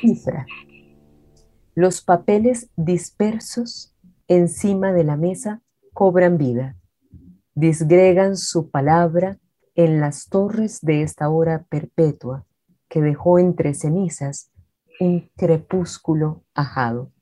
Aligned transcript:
Cifra. 0.00 0.46
Los 1.74 2.00
papeles 2.00 2.70
dispersos 2.76 3.94
encima 4.28 4.92
de 4.92 5.04
la 5.04 5.16
mesa 5.16 5.60
cobran 5.92 6.38
vida, 6.38 6.76
disgregan 7.54 8.36
su 8.36 8.70
palabra 8.70 9.38
en 9.74 10.00
las 10.00 10.28
torres 10.28 10.80
de 10.80 11.02
esta 11.02 11.28
hora 11.28 11.66
perpetua 11.68 12.46
que 12.88 13.02
dejó 13.02 13.38
entre 13.38 13.74
cenizas 13.74 14.50
un 15.00 15.30
crepúsculo 15.36 16.44
ajado. 16.54 17.12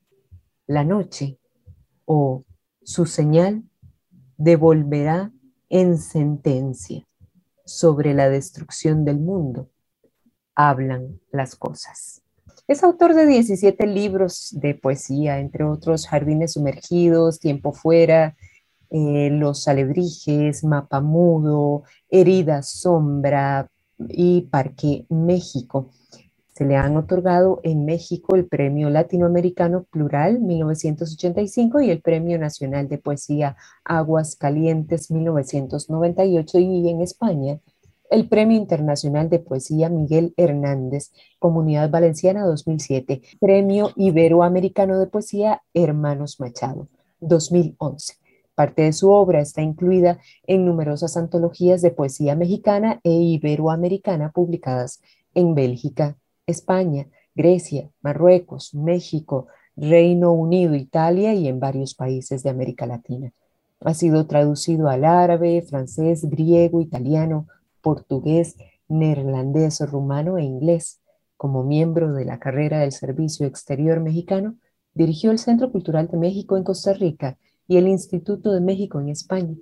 La 0.65 0.83
noche, 0.83 1.39
o 2.05 2.45
su 2.81 3.05
señal, 3.05 3.63
devolverá 4.37 5.33
en 5.69 5.97
sentencia 5.97 7.05
sobre 7.65 8.13
la 8.13 8.29
destrucción 8.29 9.03
del 9.03 9.19
mundo. 9.19 9.69
Hablan 10.55 11.19
las 11.31 11.55
cosas. 11.55 12.21
Es 12.69 12.83
autor 12.83 13.15
de 13.15 13.25
17 13.25 13.87
libros 13.87 14.49
de 14.51 14.75
poesía, 14.75 15.39
entre 15.39 15.63
otros 15.63 16.07
Jardines 16.07 16.53
Sumergidos, 16.53 17.39
Tiempo 17.39 17.73
Fuera, 17.73 18.35
eh, 18.91 19.31
Los 19.31 19.67
Alebrijes, 19.67 20.63
Mapamudo, 20.63 21.81
Herida 22.11 22.61
Sombra 22.61 23.71
y 24.07 24.41
Parque 24.51 25.07
México. 25.09 25.89
Se 26.53 26.63
le 26.63 26.75
han 26.75 26.95
otorgado 26.95 27.59
en 27.63 27.85
México 27.85 28.35
el 28.35 28.45
Premio 28.45 28.91
Latinoamericano 28.91 29.85
Plural 29.89 30.39
1985 30.39 31.81
y 31.81 31.89
el 31.89 32.01
Premio 32.01 32.37
Nacional 32.37 32.87
de 32.87 32.99
Poesía 32.99 33.57
Aguas 33.83 34.35
Calientes 34.35 35.09
1998 35.09 36.59
y 36.59 36.87
en 36.87 37.01
España 37.01 37.59
el 38.09 38.27
Premio 38.27 38.57
Internacional 38.57 39.29
de 39.29 39.39
Poesía 39.39 39.89
Miguel 39.89 40.33
Hernández, 40.37 41.11
Comunidad 41.37 41.89
Valenciana 41.89 42.43
2007, 42.45 43.21
Premio 43.39 43.91
Iberoamericano 43.95 44.99
de 44.99 45.07
Poesía 45.07 45.61
Hermanos 45.73 46.39
Machado 46.39 46.87
2011, 47.19 48.15
Parte 48.59 48.81
de 48.81 48.91
su 48.91 49.09
obra 49.09 49.39
está 49.39 49.61
incluida 49.61 50.19
en 50.45 50.65
numerosas 50.65 51.15
antologías 51.15 51.81
de 51.81 51.91
poesía 51.91 52.35
mexicana 52.35 52.99
e 53.05 53.11
iberoamericana 53.11 54.31
publicadas 54.33 55.01
en 55.33 55.55
Bélgica, 55.55 56.17
España, 56.45 57.07
Grecia, 57.35 57.89
Marruecos, 58.01 58.75
México, 58.75 59.47
Reino 59.77 60.33
Unido, 60.33 60.75
Italia 60.75 61.33
y 61.33 61.47
en 61.47 61.61
varios 61.61 61.95
países 61.95 62.43
de 62.43 62.49
América 62.49 62.85
Latina. 62.85 63.31
Ha 63.79 63.93
sido 63.93 64.27
traducido 64.27 64.89
al 64.89 65.05
árabe, 65.05 65.61
francés, 65.61 66.29
griego, 66.29 66.81
italiano, 66.81 67.47
portugués, 67.81 68.55
neerlandés, 68.87 69.79
rumano 69.81 70.37
e 70.37 70.43
inglés. 70.43 70.99
Como 71.37 71.63
miembro 71.63 72.13
de 72.13 72.25
la 72.25 72.39
carrera 72.39 72.79
del 72.79 72.91
Servicio 72.91 73.45
Exterior 73.45 74.01
Mexicano, 74.01 74.55
dirigió 74.93 75.31
el 75.31 75.39
Centro 75.39 75.71
Cultural 75.71 76.07
de 76.07 76.17
México 76.17 76.57
en 76.57 76.63
Costa 76.63 76.93
Rica 76.93 77.37
y 77.67 77.77
el 77.77 77.87
Instituto 77.87 78.51
de 78.51 78.59
México 78.59 78.99
en 78.99 79.09
España. 79.09 79.55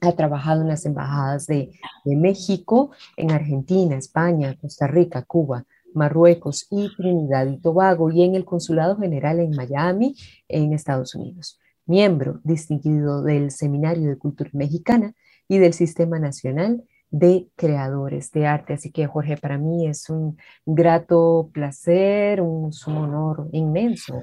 Ha 0.00 0.12
trabajado 0.12 0.62
en 0.62 0.68
las 0.68 0.86
embajadas 0.86 1.46
de, 1.46 1.70
México, 2.04 2.92
en 3.16 3.30
Argentina, 3.32 3.96
España, 3.96 4.56
Costa 4.60 4.86
Rica, 4.86 5.22
Cuba, 5.22 5.66
Marruecos 5.92 6.66
y 6.70 6.88
Trinidad 6.96 7.46
y 7.46 7.58
Tobago 7.58 8.10
y 8.10 8.22
en 8.22 8.34
el 8.34 8.44
Consulado 8.44 8.96
General 8.96 9.38
en 9.40 9.50
Miami, 9.50 10.16
en 10.48 10.72
Estados 10.72 11.14
Unidos. 11.14 11.58
Miembro 11.84 12.40
distinguido 12.44 13.22
del 13.22 13.50
Seminario 13.50 14.08
de 14.08 14.16
Cultura 14.16 14.50
Mexicana 14.54 15.14
y 15.48 15.58
del 15.58 15.74
Sistema 15.74 16.18
Nacional 16.18 16.84
de 17.12 17.46
Creadores 17.54 18.32
de 18.32 18.46
Arte. 18.46 18.72
Así 18.72 18.90
que, 18.90 19.06
Jorge, 19.06 19.36
para 19.36 19.58
mí 19.58 19.86
es 19.86 20.10
un 20.10 20.38
grato 20.66 21.50
placer, 21.52 22.40
un 22.40 22.72
sumo 22.72 23.02
honor 23.02 23.48
inmenso, 23.52 24.20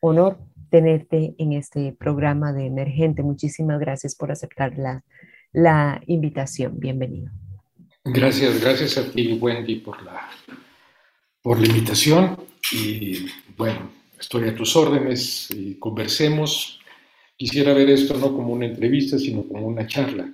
honor 0.00 0.38
tenerte 0.70 1.34
en 1.38 1.52
este 1.52 1.92
programa 1.92 2.52
de 2.52 2.66
Emergente. 2.66 3.22
Muchísimas 3.22 3.78
gracias 3.78 4.16
por 4.16 4.32
aceptar 4.32 4.76
la, 4.76 5.04
la 5.52 6.00
invitación. 6.06 6.80
Bienvenido. 6.80 7.30
Gracias, 8.04 8.60
gracias 8.60 8.96
a 8.96 9.12
ti, 9.12 9.38
Wendy, 9.40 9.76
por 9.76 10.02
la 10.02 10.28
por 11.42 11.58
la 11.58 11.66
invitación 11.66 12.36
y 12.72 13.26
bueno, 13.56 13.90
estoy 14.18 14.48
a 14.48 14.54
tus 14.54 14.76
órdenes 14.76 15.48
conversemos. 15.78 16.80
Quisiera 17.36 17.72
ver 17.72 17.88
esto 17.88 18.14
no 18.18 18.34
como 18.34 18.52
una 18.52 18.66
entrevista, 18.66 19.18
sino 19.18 19.44
como 19.44 19.66
una 19.66 19.86
charla. 19.86 20.30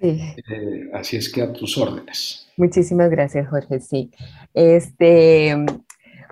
Sí. 0.00 0.20
Eh, 0.50 0.90
así 0.92 1.16
es 1.16 1.30
que 1.32 1.42
a 1.42 1.52
tus 1.52 1.78
órdenes. 1.78 2.48
Muchísimas 2.56 3.10
gracias, 3.10 3.48
Jorge. 3.48 3.80
Sí. 3.80 4.10
Este, 4.52 5.56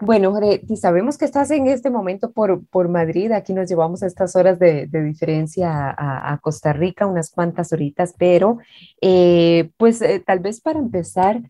bueno, 0.00 0.32
Jorge, 0.32 0.62
sabemos 0.76 1.16
que 1.16 1.24
estás 1.24 1.50
en 1.50 1.66
este 1.68 1.90
momento 1.90 2.32
por, 2.32 2.66
por 2.66 2.88
Madrid. 2.88 3.32
Aquí 3.32 3.52
nos 3.52 3.68
llevamos 3.68 4.02
estas 4.02 4.36
horas 4.36 4.58
de, 4.58 4.86
diferencia 4.86 5.94
a, 5.96 6.38
Costa 6.42 6.72
Rica, 6.72 7.06
unas 7.06 7.30
cuantas 7.30 7.72
horitas, 7.72 8.14
pero 8.18 8.58
eh, 9.00 9.70
pues 9.76 10.02
eh, 10.02 10.22
tal 10.24 10.40
vez 10.40 10.60
para 10.60 10.78
empezar, 10.78 11.40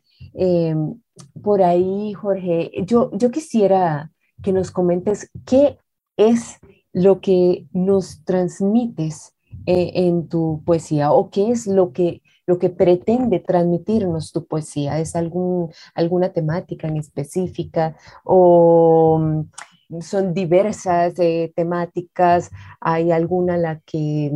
por 1.43 1.63
ahí, 1.63 2.13
Jorge, 2.15 2.71
yo, 2.87 3.11
yo 3.13 3.31
quisiera 3.31 4.11
que 4.43 4.53
nos 4.53 4.71
comentes 4.71 5.31
qué 5.47 5.79
es 6.17 6.59
lo 6.93 7.21
que 7.21 7.67
nos 7.73 8.25
transmites 8.25 9.32
eh, 9.67 9.93
en 9.95 10.29
tu 10.29 10.61
poesía 10.65 11.13
o 11.13 11.31
qué 11.31 11.53
es 11.53 11.69
lo 11.69 11.93
que, 11.93 12.23
lo 12.47 12.59
que 12.59 12.69
pretende 12.69 13.39
transmitirnos 13.39 14.33
tu 14.33 14.45
poesía. 14.45 14.99
¿Es 14.99 15.15
algún, 15.15 15.71
alguna 15.95 16.33
temática 16.33 16.89
en 16.89 16.97
específica 16.97 17.97
o 18.25 19.21
mm, 19.21 20.01
son 20.01 20.35
diversas 20.35 21.15
eh, 21.21 21.53
temáticas? 21.55 22.51
¿Hay 22.81 23.13
alguna 23.13 23.55
a 23.55 23.59
la 23.59 23.81
que 23.87 24.33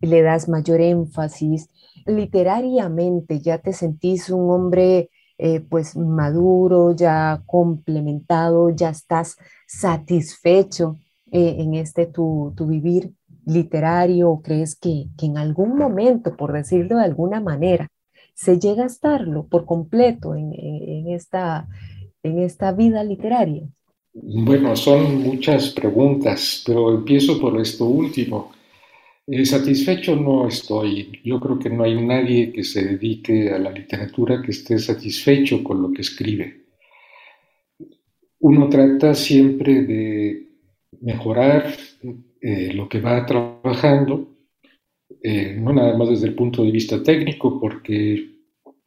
le 0.00 0.22
das 0.22 0.48
mayor 0.48 0.80
énfasis? 0.80 1.68
Literariamente, 2.06 3.40
¿ya 3.40 3.58
te 3.58 3.72
sentís 3.72 4.28
un 4.28 4.50
hombre 4.50 5.10
eh, 5.38 5.60
pues 5.60 5.96
maduro, 5.96 6.96
ya 6.96 7.42
complementado, 7.46 8.70
ya 8.70 8.90
estás 8.90 9.36
satisfecho 9.66 10.98
en 11.30 11.74
este 11.74 12.06
tu, 12.06 12.54
vivir 12.60 13.12
literario 13.46 14.40
crees 14.42 14.76
que, 14.76 15.06
en 15.22 15.38
algún 15.38 15.76
momento, 15.76 16.36
por 16.36 16.52
decirlo 16.52 16.98
de 16.98 17.04
alguna 17.04 17.40
manera, 17.40 17.88
se 18.34 18.58
llega 18.58 18.84
a 18.84 18.86
estarlo 18.86 19.46
por 19.46 19.64
completo 19.64 20.34
en, 20.34 21.08
esta, 21.08 21.68
en 22.22 22.40
esta 22.40 22.72
vida 22.72 23.04
literaria? 23.04 23.62
Bueno, 24.12 24.76
son 24.76 25.22
muchas 25.22 25.70
preguntas, 25.70 26.62
pero 26.66 26.94
empiezo 26.94 27.40
por 27.40 27.60
esto 27.60 27.84
último. 27.84 28.52
Eh, 29.26 29.44
satisfecho 29.46 30.14
no 30.16 30.46
estoy. 30.46 31.20
Yo 31.24 31.40
creo 31.40 31.58
que 31.58 31.70
no 31.70 31.84
hay 31.84 32.00
nadie 32.04 32.52
que 32.52 32.62
se 32.62 32.84
dedique 32.84 33.50
a 33.50 33.58
la 33.58 33.70
literatura 33.70 34.42
que 34.42 34.50
esté 34.50 34.78
satisfecho 34.78 35.64
con 35.64 35.80
lo 35.80 35.92
que 35.92 36.02
escribe. 36.02 36.64
Uno 38.40 38.68
trata 38.68 39.14
siempre 39.14 39.82
de 39.82 40.48
mejorar 41.00 41.74
eh, 42.46 42.74
lo 42.74 42.86
que 42.90 43.00
va 43.00 43.24
trabajando, 43.24 44.36
eh, 45.22 45.56
no 45.58 45.72
nada 45.72 45.96
más 45.96 46.10
desde 46.10 46.26
el 46.26 46.34
punto 46.34 46.62
de 46.62 46.70
vista 46.70 47.02
técnico, 47.02 47.58
porque 47.58 48.34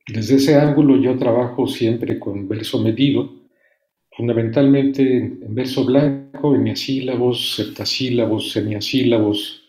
desde 0.08 0.36
ese 0.36 0.56
ángulo 0.56 0.96
yo 0.98 1.18
trabajo 1.18 1.68
siempre 1.68 2.20
con 2.20 2.48
verso 2.48 2.80
medido, 2.80 3.48
fundamentalmente 4.12 5.02
en 5.18 5.56
verso 5.56 5.86
blanco, 5.86 6.54
eniasílabos, 6.54 7.56
septasílabos, 7.56 8.52
semiasílabos, 8.52 9.64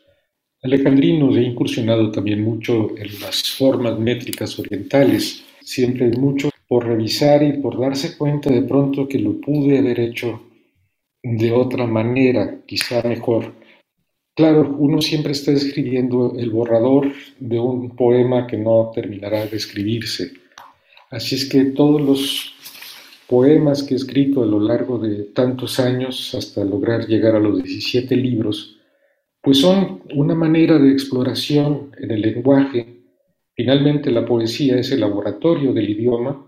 Alejandrino 0.63 1.33
ha 1.35 1.41
incursionado 1.41 2.11
también 2.11 2.43
mucho 2.43 2.91
en 2.99 3.21
las 3.21 3.55
formas 3.57 3.99
métricas 3.99 4.59
orientales, 4.59 5.45
siempre 5.63 6.11
mucho 6.11 6.51
por 6.69 6.85
revisar 6.85 7.43
y 7.43 7.55
por 7.55 7.81
darse 7.81 8.19
cuenta 8.19 8.51
de 8.51 8.61
pronto 8.61 9.09
que 9.09 9.19
lo 9.19 9.41
pude 9.41 9.79
haber 9.79 9.99
hecho 9.99 10.43
de 11.23 11.53
otra 11.53 11.87
manera, 11.87 12.61
quizá 12.67 13.03
mejor. 13.03 13.55
Claro, 14.39 14.73
uno 14.79 15.03
siempre 15.03 15.33
está 15.33 15.51
escribiendo 15.51 16.33
el 16.39 16.51
borrador 16.51 17.11
de 17.41 17.59
un 17.59 17.97
poema 17.97 18.47
que 18.47 18.57
no 18.57 18.93
terminará 18.95 19.45
de 19.45 19.57
escribirse. 19.57 20.31
Así 21.11 21.35
es 21.35 21.49
que 21.49 21.65
todos 21.65 22.01
los 22.01 22.55
poemas 23.27 23.83
que 23.83 23.95
he 23.95 23.97
escrito 23.97 24.45
a 24.45 24.47
lo 24.47 24.61
largo 24.61 24.97
de 24.97 25.25
tantos 25.35 25.81
años, 25.81 26.37
hasta 26.37 26.65
lograr 26.65 27.09
llegar 27.09 27.35
a 27.35 27.41
los 27.41 27.65
17 27.65 28.15
libros, 28.15 28.79
pues 29.43 29.59
son 29.59 30.05
una 30.15 30.37
manera 30.37 30.79
de 30.79 30.93
exploración 30.93 31.91
en 31.99 32.13
el 32.13 32.21
lenguaje. 32.21 32.87
Finalmente 33.57 34.13
la 34.13 34.25
poesía 34.25 34.79
es 34.79 34.93
el 34.93 35.01
laboratorio 35.01 35.73
del 35.73 35.91
idioma 35.91 36.47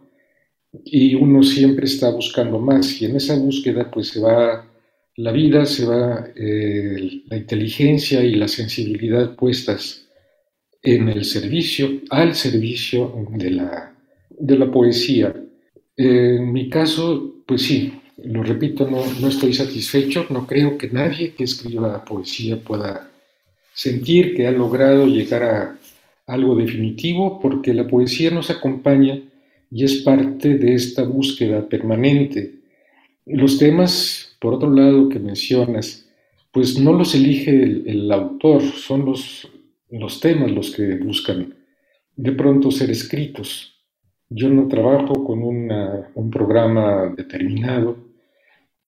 y 0.85 1.17
uno 1.17 1.43
siempre 1.43 1.87
está 1.87 2.11
buscando 2.11 2.61
más 2.61 3.03
y 3.03 3.07
en 3.07 3.17
esa 3.17 3.37
búsqueda 3.37 3.91
pues 3.91 4.11
se 4.11 4.21
va 4.21 4.70
la 5.23 5.33
vida, 5.33 5.67
se 5.67 5.85
va 5.85 6.29
eh, 6.35 7.23
la 7.27 7.37
inteligencia 7.37 8.23
y 8.23 8.35
la 8.35 8.49
sensibilidad 8.49 9.35
puestas 9.35 10.07
en 10.83 11.09
el 11.09 11.25
servicio, 11.25 12.01
al 12.11 12.35
servicio 12.35 13.27
de 13.31 13.51
la, 13.51 13.95
de 14.31 14.59
la 14.59 14.71
poesía. 14.71 15.35
En 15.97 16.53
mi 16.53 16.71
caso, 16.71 17.43
pues 17.47 17.63
sí, 17.63 17.93
lo 18.25 18.43
repito, 18.43 18.89
no, 18.89 19.03
no 19.21 19.29
estoy 19.29 19.53
satisfecho, 19.53 20.27
no 20.31 20.47
creo 20.47 20.79
que 20.79 20.89
nadie 20.89 21.33
que 21.35 21.45
escriba 21.45 22.05
poesía 22.05 22.59
pueda 22.59 23.11
sentir 23.75 24.35
que 24.35 24.47
ha 24.47 24.51
logrado 24.51 25.07
llegar 25.07 25.43
a 25.43 25.79
algo 26.27 26.55
definitivo, 26.55 27.41
porque 27.41 27.75
la 27.75 27.87
poesía 27.87 28.31
nos 28.31 28.51
acompaña 28.51 29.21
y 29.71 29.85
es 29.85 29.97
parte 29.97 30.57
de 30.57 30.75
esta 30.75 31.03
búsqueda 31.03 31.69
permanente. 31.69 32.55
Los 33.27 33.59
temas, 33.59 34.30
por 34.41 34.55
otro 34.55 34.71
lado, 34.71 35.09
que 35.09 35.19
mencionas, 35.19 36.09
pues 36.53 36.79
no 36.79 36.93
los 36.93 37.15
elige 37.15 37.51
el, 37.51 38.11
autor, 38.11 38.63
son 38.63 39.05
los, 39.05 39.49
los 39.91 40.21
temas 40.21 40.51
los 40.51 40.75
que 40.75 40.97
buscan 40.97 41.55
de 42.17 42.33
pronto 42.33 42.71
ser 42.71 42.91
escritos. 42.91 43.75
Yo 44.29 44.49
no 44.49 44.69
trabajo 44.69 45.25
con 45.25 45.43
un 45.43 46.31
programa 46.31 47.13
determinado, 47.17 47.97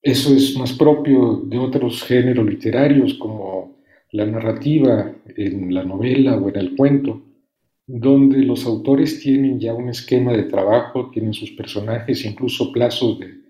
eso 0.01 0.35
es 0.35 0.57
más 0.57 0.73
propio 0.73 1.41
de 1.45 1.57
otros 1.57 2.03
géneros 2.03 2.45
literarios 2.45 3.13
como 3.13 3.77
la 4.11 4.25
narrativa 4.25 5.15
en 5.37 5.73
la 5.73 5.85
novela 5.85 6.37
o 6.37 6.49
en 6.49 6.57
el 6.57 6.75
cuento, 6.75 7.21
donde 7.87 8.39
los 8.39 8.65
autores 8.65 9.21
tienen 9.21 9.59
ya 9.59 9.73
un 9.73 9.89
esquema 9.89 10.33
de 10.33 10.43
trabajo, 10.43 11.09
tienen 11.09 11.33
sus 11.33 11.51
personajes, 11.51 12.25
incluso 12.25 12.71
plazos 12.71 13.19
de, 13.19 13.42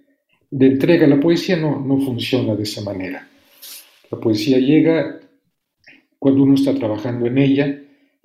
entrega. 0.59 1.07
La 1.07 1.19
poesía 1.19 1.57
no, 1.57 1.79
no 1.79 1.99
funciona 1.99 2.55
de 2.55 2.63
esa 2.63 2.81
manera. 2.81 3.27
La 4.11 4.19
poesía 4.19 4.59
llega 4.59 5.19
cuando 6.19 6.43
uno 6.43 6.55
está 6.55 6.73
trabajando 6.73 7.25
en 7.25 7.37
ella 7.37 7.79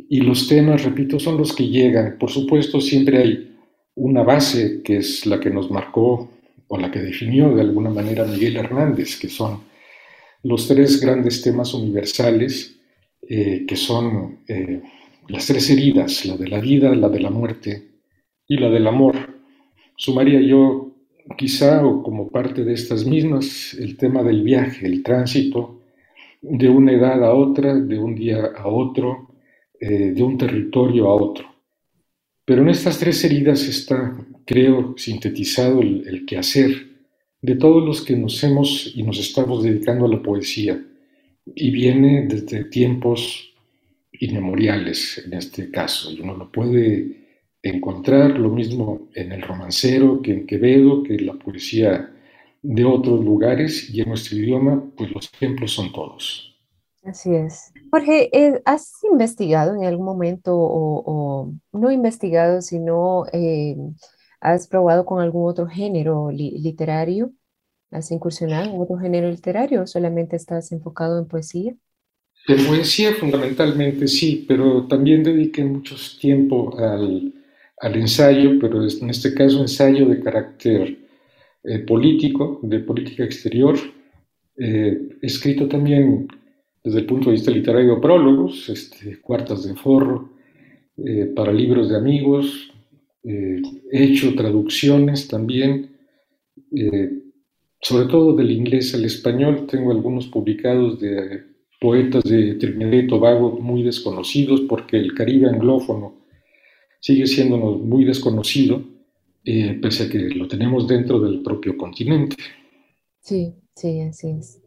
y 0.08 0.20
los 0.20 0.47
temas, 0.47 0.85
repito, 0.85 1.18
son 1.18 1.37
los 1.37 1.54
que 1.54 1.68
llegan. 1.68 2.16
Por 2.18 2.30
supuesto, 2.30 2.80
siempre 2.80 3.18
hay 3.18 3.56
una 3.94 4.23
base 4.23 4.82
que 4.82 4.99
es 4.99 5.26
la 5.26 5.40
que 5.40 5.50
nos 5.50 5.70
marcó 5.70 6.30
o 6.68 6.78
la 6.78 6.90
que 6.90 7.00
definió 7.00 7.54
de 7.54 7.62
alguna 7.62 7.90
manera 7.90 8.25
Miguel 8.25 8.56
Hernández, 8.56 9.18
que 9.18 9.28
son 9.28 9.62
los 10.42 10.68
tres 10.68 11.00
grandes 11.00 11.42
temas 11.42 11.75
universales 11.75 12.78
eh, 13.30 13.64
que 13.66 13.76
son 13.76 14.40
eh, 14.47 14.80
las 15.28 15.47
tres 15.47 15.68
heridas, 15.70 16.25
la 16.25 16.37
de 16.37 16.49
la 16.49 16.61
vida, 16.61 16.94
la 16.94 17.08
de 17.08 17.20
la 17.20 17.30
muerte 17.30 17.88
y 18.47 18.56
la 18.56 18.70
del 18.70 18.87
amor. 18.87 19.16
Sumaría 19.97 20.40
yo 20.40 20.88
quizá 21.37 21.85
o 21.85 22.02
como 22.02 22.28
parte 22.28 22.64
de 22.64 22.73
estas 22.73 23.04
mismas 23.04 23.75
el 23.75 23.97
tema 23.97 24.23
del 24.23 24.42
viaje, 24.42 24.87
el 24.87 25.02
tránsito 25.02 25.82
de 26.40 26.68
una 26.68 26.92
edad 26.92 27.23
a 27.25 27.35
otra, 27.35 27.75
de 27.75 27.99
un 27.99 28.14
día 28.14 28.52
a 28.56 28.68
otro, 28.68 29.35
eh, 29.80 30.12
de 30.12 30.23
un 30.23 30.38
territorio 30.38 31.08
a 31.08 31.14
otro. 31.14 31.47
Pero 32.44 32.62
en 32.62 32.70
estas 32.70 32.99
tres 32.99 33.23
heridas 33.25 33.62
está, 33.68 34.16
creo, 34.47 34.94
sintetizado 34.97 35.82
el, 35.82 36.25
quehacer 36.26 36.70
de 37.42 37.56
todos 37.56 37.85
los 37.85 38.02
que 38.02 38.16
nos 38.16 38.42
hemos 38.42 38.92
y 38.94 39.02
nos 39.02 39.18
estamos 39.18 39.62
dedicando 39.62 40.06
a 40.06 40.08
la 40.08 40.23
poesía, 40.23 40.82
y 41.54 41.70
viene 41.70 42.26
desde 42.26 42.64
tiempos 42.64 43.54
inmemoriales 44.12 45.23
en 45.25 45.35
este 45.35 45.70
caso, 45.70 46.11
y 46.11 46.20
uno 46.20 46.37
lo 46.37 46.50
puede 46.50 47.27
encontrar 47.62 48.38
lo 48.38 48.50
mismo 48.50 49.09
en 49.15 49.33
el 49.33 49.43
romancero 49.43 50.23
que 50.23 50.33
en 50.33 50.47
Quevedo, 50.47 51.03
que 51.03 51.15
en 51.15 51.27
la 51.27 51.35
poesía 51.35 52.12
de 52.62 52.85
otros 52.85 53.25
lugares 53.25 53.91
y 53.91 54.00
en 54.00 54.09
nuestro 54.09 54.37
idioma, 54.37 54.85
pues 54.97 55.11
los 55.11 55.33
ejemplos 55.33 55.73
son 55.73 55.93
todos. 55.93 56.57
Así 57.05 57.35
es. 57.35 57.73
Jorge, 57.91 58.29
eh, 58.37 58.61
¿has 58.65 59.03
investigado 59.11 59.75
en 59.75 59.85
algún 59.85 60.05
momento 60.05 60.55
o, 60.55 61.53
no 61.73 61.91
investigado, 61.91 62.61
sino 62.61 63.25
eh, 63.33 63.77
has 64.41 64.67
probado 64.69 65.07
con 65.07 65.23
algún 65.23 65.49
otro 65.49 65.67
género 65.67 66.31
literario? 66.31 67.33
¿Has 67.91 68.11
incursionado 68.11 68.71
en 68.71 68.81
otro 68.81 68.99
género 68.99 69.31
literario 69.31 69.83
o 69.83 69.87
solamente 69.87 70.37
estás 70.37 70.71
enfocado 70.73 71.19
en 71.19 71.27
poesía? 71.27 71.75
En 72.47 72.67
poesía 72.67 73.15
fundamentalmente 73.15 74.07
sí, 74.07 74.45
pero 74.47 74.87
también 74.87 75.23
dediqué 75.23 75.65
mucho 75.65 75.95
tiempo 76.21 76.77
al, 76.79 77.33
al 77.80 77.97
ensayo, 77.97 78.58
pero 78.61 78.82
en 78.82 79.11
este 79.11 79.35
caso 79.35 79.61
ensayo 79.61 80.06
de 80.06 80.20
carácter 80.20 80.99
eh, 81.64 81.78
político, 81.80 82.61
de 82.62 82.80
política 82.80 83.25
exterior, 83.25 83.76
eh, 84.56 85.16
escrito 85.23 85.68
también 85.68 86.28
desde 86.82 87.00
el 87.00 87.06
punto 87.06 87.26
de 87.26 87.32
vista 87.37 87.50
literario 87.50 88.00
prólogos, 88.00 88.68
este, 88.68 89.20
cuartas 89.20 89.64
de 89.66 89.75
forro, 89.75 90.30
eh, 90.97 91.32
para 91.35 91.52
libros 91.52 91.88
de 91.88 91.97
amigos, 91.97 92.73
he 93.25 94.04
hecho 94.04 94.35
traducciones 94.35 95.28
también, 95.28 95.90
sobre 97.82 98.06
todo 98.06 98.35
del 98.35 98.50
inglés 98.50 98.94
al 98.94 99.04
español, 99.04 99.66
tengo 99.70 99.90
algunos 99.90 100.28
publicados 100.28 100.99
de 100.99 101.42
poetas 101.78 102.23
de 102.25 102.54
Trinidad 102.54 102.92
y 102.92 103.06
Tobago 103.06 103.58
muy 103.61 103.82
desconocidos 103.82 104.62
porque 104.62 104.97
el 104.97 105.12
Caribe 105.12 105.49
anglófono 105.49 106.17
sigue 107.00 107.26
siendo 107.26 107.57
muy 107.59 108.05
desconocido, 108.05 108.83
eh, 109.45 109.78
pese 109.81 110.05
a 110.05 110.09
que 110.09 110.19
lo 110.19 110.49
tenemos 110.49 110.87
dentro 110.87 111.21
del 111.21 111.43
propio 111.43 111.76
continente. 111.76 112.37
Sí, 113.21 113.55
sí, 113.75 114.00
así 114.00 114.31
es. 114.31 114.61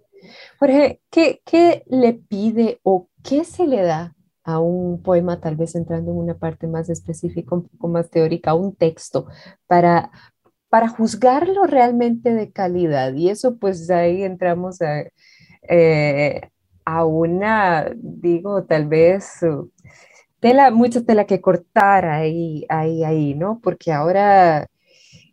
Jorge, 0.60 1.02
¿qué, 1.10 1.42
¿qué, 1.46 1.84
le 1.88 2.14
pide 2.14 2.80
o 2.84 3.10
qué 3.24 3.44
se 3.44 3.68
le 3.68 3.82
da 3.82 4.16
a 4.44 4.60
un 4.60 5.02
poema, 5.02 5.40
tal 5.40 5.56
vez 5.56 5.76
entrando 5.76 6.12
en 6.12 6.18
una 6.18 6.38
parte 6.38 6.68
más 6.68 6.90
específica, 6.90 7.56
un 7.56 7.68
poco 7.68 7.88
más 7.88 8.10
teórica, 8.10 8.54
un 8.54 8.76
texto, 8.76 9.28
para, 9.68 10.12
para 10.70 10.88
juzgarlo 10.88 11.64
realmente 11.64 12.34
de 12.34 12.52
calidad? 12.52 13.14
Y 13.14 13.30
eso 13.30 13.58
pues 13.58 13.90
ahí 13.90 14.24
entramos 14.24 14.82
a, 14.82 15.06
eh, 15.70 16.42
a 16.86 17.06
una, 17.06 17.92
digo, 17.96 18.64
tal 18.66 18.88
vez 18.88 19.42
tela, 20.42 20.72
mucha 20.72 21.02
tela 21.04 21.26
que 21.26 21.40
cortar 21.40 22.06
ahí, 22.06 22.66
ahí, 22.70 23.04
ahí, 23.06 23.36
¿no? 23.36 23.62
Porque 23.64 23.94
ahora, 23.94 24.68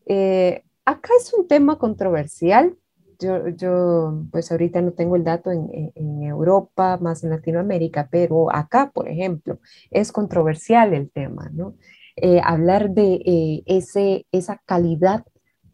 eh, 0.07 0.63
acá 0.85 1.11
es 1.19 1.35
un 1.35 1.49
tema 1.49 1.79
controversial. 1.79 2.77
Yo, 3.19 3.49
yo, 3.49 4.23
pues 4.31 4.53
ahorita 4.53 4.81
no 4.81 4.93
tengo 4.93 5.17
el 5.17 5.25
dato 5.25 5.51
en, 5.51 6.23
Europa, 6.23 6.99
más 7.01 7.25
en 7.25 7.31
Latinoamérica, 7.31 8.09
pero 8.11 8.55
acá, 8.55 8.91
por 8.93 9.09
ejemplo, 9.09 9.59
es 9.91 10.13
controversial 10.13 10.95
el 10.95 11.11
tema, 11.11 11.51
¿no? 11.53 11.75
Eh, 12.17 12.41
hablar 12.45 12.91
de 12.91 13.15
eh, 13.25 13.63
ese, 13.67 14.27
esa 14.31 14.63
calidad 14.67 15.25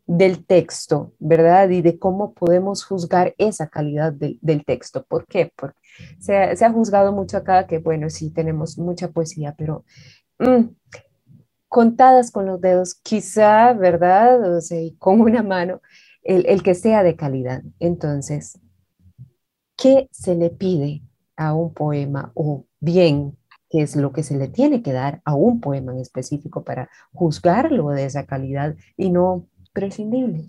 del 0.06 0.46
texto, 0.46 1.12
¿verdad? 1.18 1.68
Y 1.70 1.82
de 1.82 1.98
cómo 1.98 2.34
podemos 2.34 2.84
juzgar 2.84 3.34
esa 3.38 3.68
calidad 3.68 4.12
del 4.12 4.64
texto. 4.64 5.04
¿Por 5.04 5.26
qué? 5.26 5.50
Porque 5.56 5.76
se, 6.18 6.34
ha 6.36 6.72
juzgado 6.72 7.12
mucho 7.12 7.36
acá 7.36 7.66
que, 7.66 7.78
bueno, 7.78 8.10
sí 8.10 8.30
tenemos 8.30 8.78
mucha 8.78 9.10
poesía, 9.10 9.54
pero 9.56 9.84
mm, 10.38 10.68
contadas 11.68 12.30
con 12.30 12.46
los 12.46 12.60
dedos, 12.60 12.94
quizá, 12.94 13.72
¿verdad? 13.72 14.56
O 14.56 14.60
sea, 14.60 14.80
y 14.80 14.96
con 14.96 15.20
una 15.20 15.42
mano, 15.42 15.80
el, 16.22 16.46
el 16.46 16.62
que 16.62 16.74
sea 16.74 17.02
de 17.02 17.16
calidad. 17.16 17.62
Entonces, 17.78 18.58
¿qué 19.76 20.08
se 20.10 20.34
le 20.34 20.50
pide 20.50 21.02
a 21.36 21.54
un 21.54 21.74
poema 21.74 22.32
o 22.34 22.64
bien 22.80 23.36
qué 23.70 23.82
es 23.82 23.96
lo 23.96 24.12
que 24.12 24.22
se 24.22 24.36
le 24.36 24.48
tiene 24.48 24.82
que 24.82 24.92
dar 24.92 25.20
a 25.24 25.34
un 25.34 25.60
poema 25.60 25.92
en 25.92 25.98
específico 25.98 26.62
para 26.62 26.88
juzgarlo 27.12 27.90
de 27.90 28.04
esa 28.04 28.24
calidad 28.24 28.76
y 28.96 29.10
no 29.10 29.48
prescindible. 29.72 30.48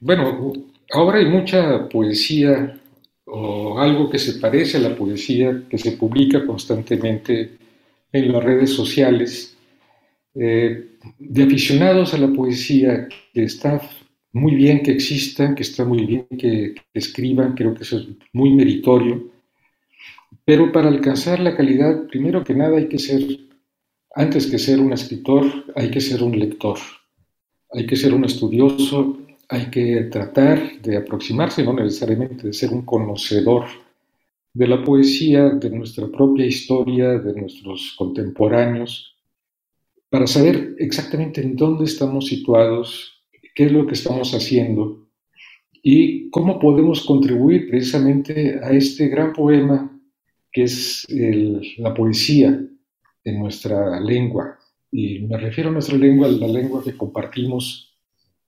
Bueno, 0.00 0.52
ahora 0.92 1.18
hay 1.18 1.26
mucha 1.26 1.88
poesía 1.88 2.80
o 3.26 3.78
algo 3.78 4.10
que 4.10 4.18
se 4.18 4.34
parece 4.40 4.78
a 4.78 4.80
la 4.80 4.96
poesía 4.96 5.64
que 5.68 5.78
se 5.78 5.92
publica 5.92 6.44
constantemente 6.46 7.58
en 8.12 8.32
las 8.32 8.44
redes 8.44 8.70
sociales, 8.70 9.56
eh, 10.34 10.96
de 11.18 11.42
aficionados 11.42 12.14
a 12.14 12.18
la 12.18 12.28
poesía, 12.28 13.08
que 13.32 13.44
está 13.44 13.80
muy 14.32 14.54
bien 14.54 14.82
que 14.82 14.92
exista, 14.92 15.54
que 15.54 15.62
está 15.62 15.84
muy 15.84 16.04
bien 16.06 16.26
que, 16.30 16.74
que 16.74 16.98
escriban, 16.98 17.54
creo 17.54 17.74
que 17.74 17.82
eso 17.82 17.98
es 17.98 18.06
muy 18.32 18.50
meritorio, 18.50 19.30
pero 20.44 20.72
para 20.72 20.88
alcanzar 20.88 21.40
la 21.40 21.56
calidad, 21.56 22.06
primero 22.06 22.42
que 22.42 22.54
nada 22.54 22.78
hay 22.78 22.88
que 22.88 22.98
ser, 22.98 23.22
antes 24.14 24.46
que 24.46 24.58
ser 24.58 24.80
un 24.80 24.92
escritor, 24.92 25.44
hay 25.76 25.90
que 25.90 26.00
ser 26.00 26.22
un 26.22 26.38
lector 26.38 26.78
hay 27.72 27.86
que 27.86 27.96
ser 27.96 28.12
un 28.14 28.24
estudioso, 28.24 29.18
hay 29.52 29.66
que 29.66 30.04
tratar 30.04 30.80
de 30.80 30.96
aproximarse, 30.96 31.62
no 31.62 31.74
necesariamente 31.74 32.46
de 32.46 32.54
ser 32.54 32.70
un 32.70 32.86
conocedor 32.86 33.66
de 34.54 34.66
la 34.66 34.82
poesía, 34.82 35.50
de 35.50 35.68
nuestra 35.68 36.06
propia 36.08 36.46
historia, 36.46 37.18
de 37.18 37.38
nuestros 37.38 37.94
contemporáneos, 37.98 39.14
para 40.08 40.26
saber 40.26 40.74
exactamente 40.78 41.42
en 41.42 41.54
dónde 41.54 41.84
estamos 41.84 42.28
situados, 42.28 43.22
qué 43.54 43.66
es 43.66 43.72
lo 43.72 43.86
que 43.86 43.92
estamos 43.92 44.32
haciendo 44.32 45.06
y 45.82 46.30
cómo 46.30 46.58
podemos 46.58 47.04
contribuir 47.04 47.68
precisamente 47.68 48.58
a 48.62 48.70
este 48.70 49.08
gran 49.08 49.34
poema 49.34 50.00
que 50.50 50.62
es 50.62 51.06
la 51.76 51.92
poesía 51.92 52.58
en 53.24 53.38
nuestra 53.38 54.00
lengua, 54.00 54.58
y 54.90 55.20
me 55.20 55.36
refiero 55.36 55.68
a 55.68 55.72
nuestra 55.72 55.98
lengua, 55.98 56.26
a 56.26 56.30
la 56.30 56.48
lengua 56.48 56.82
que 56.82 56.96
compartimos 56.96 57.91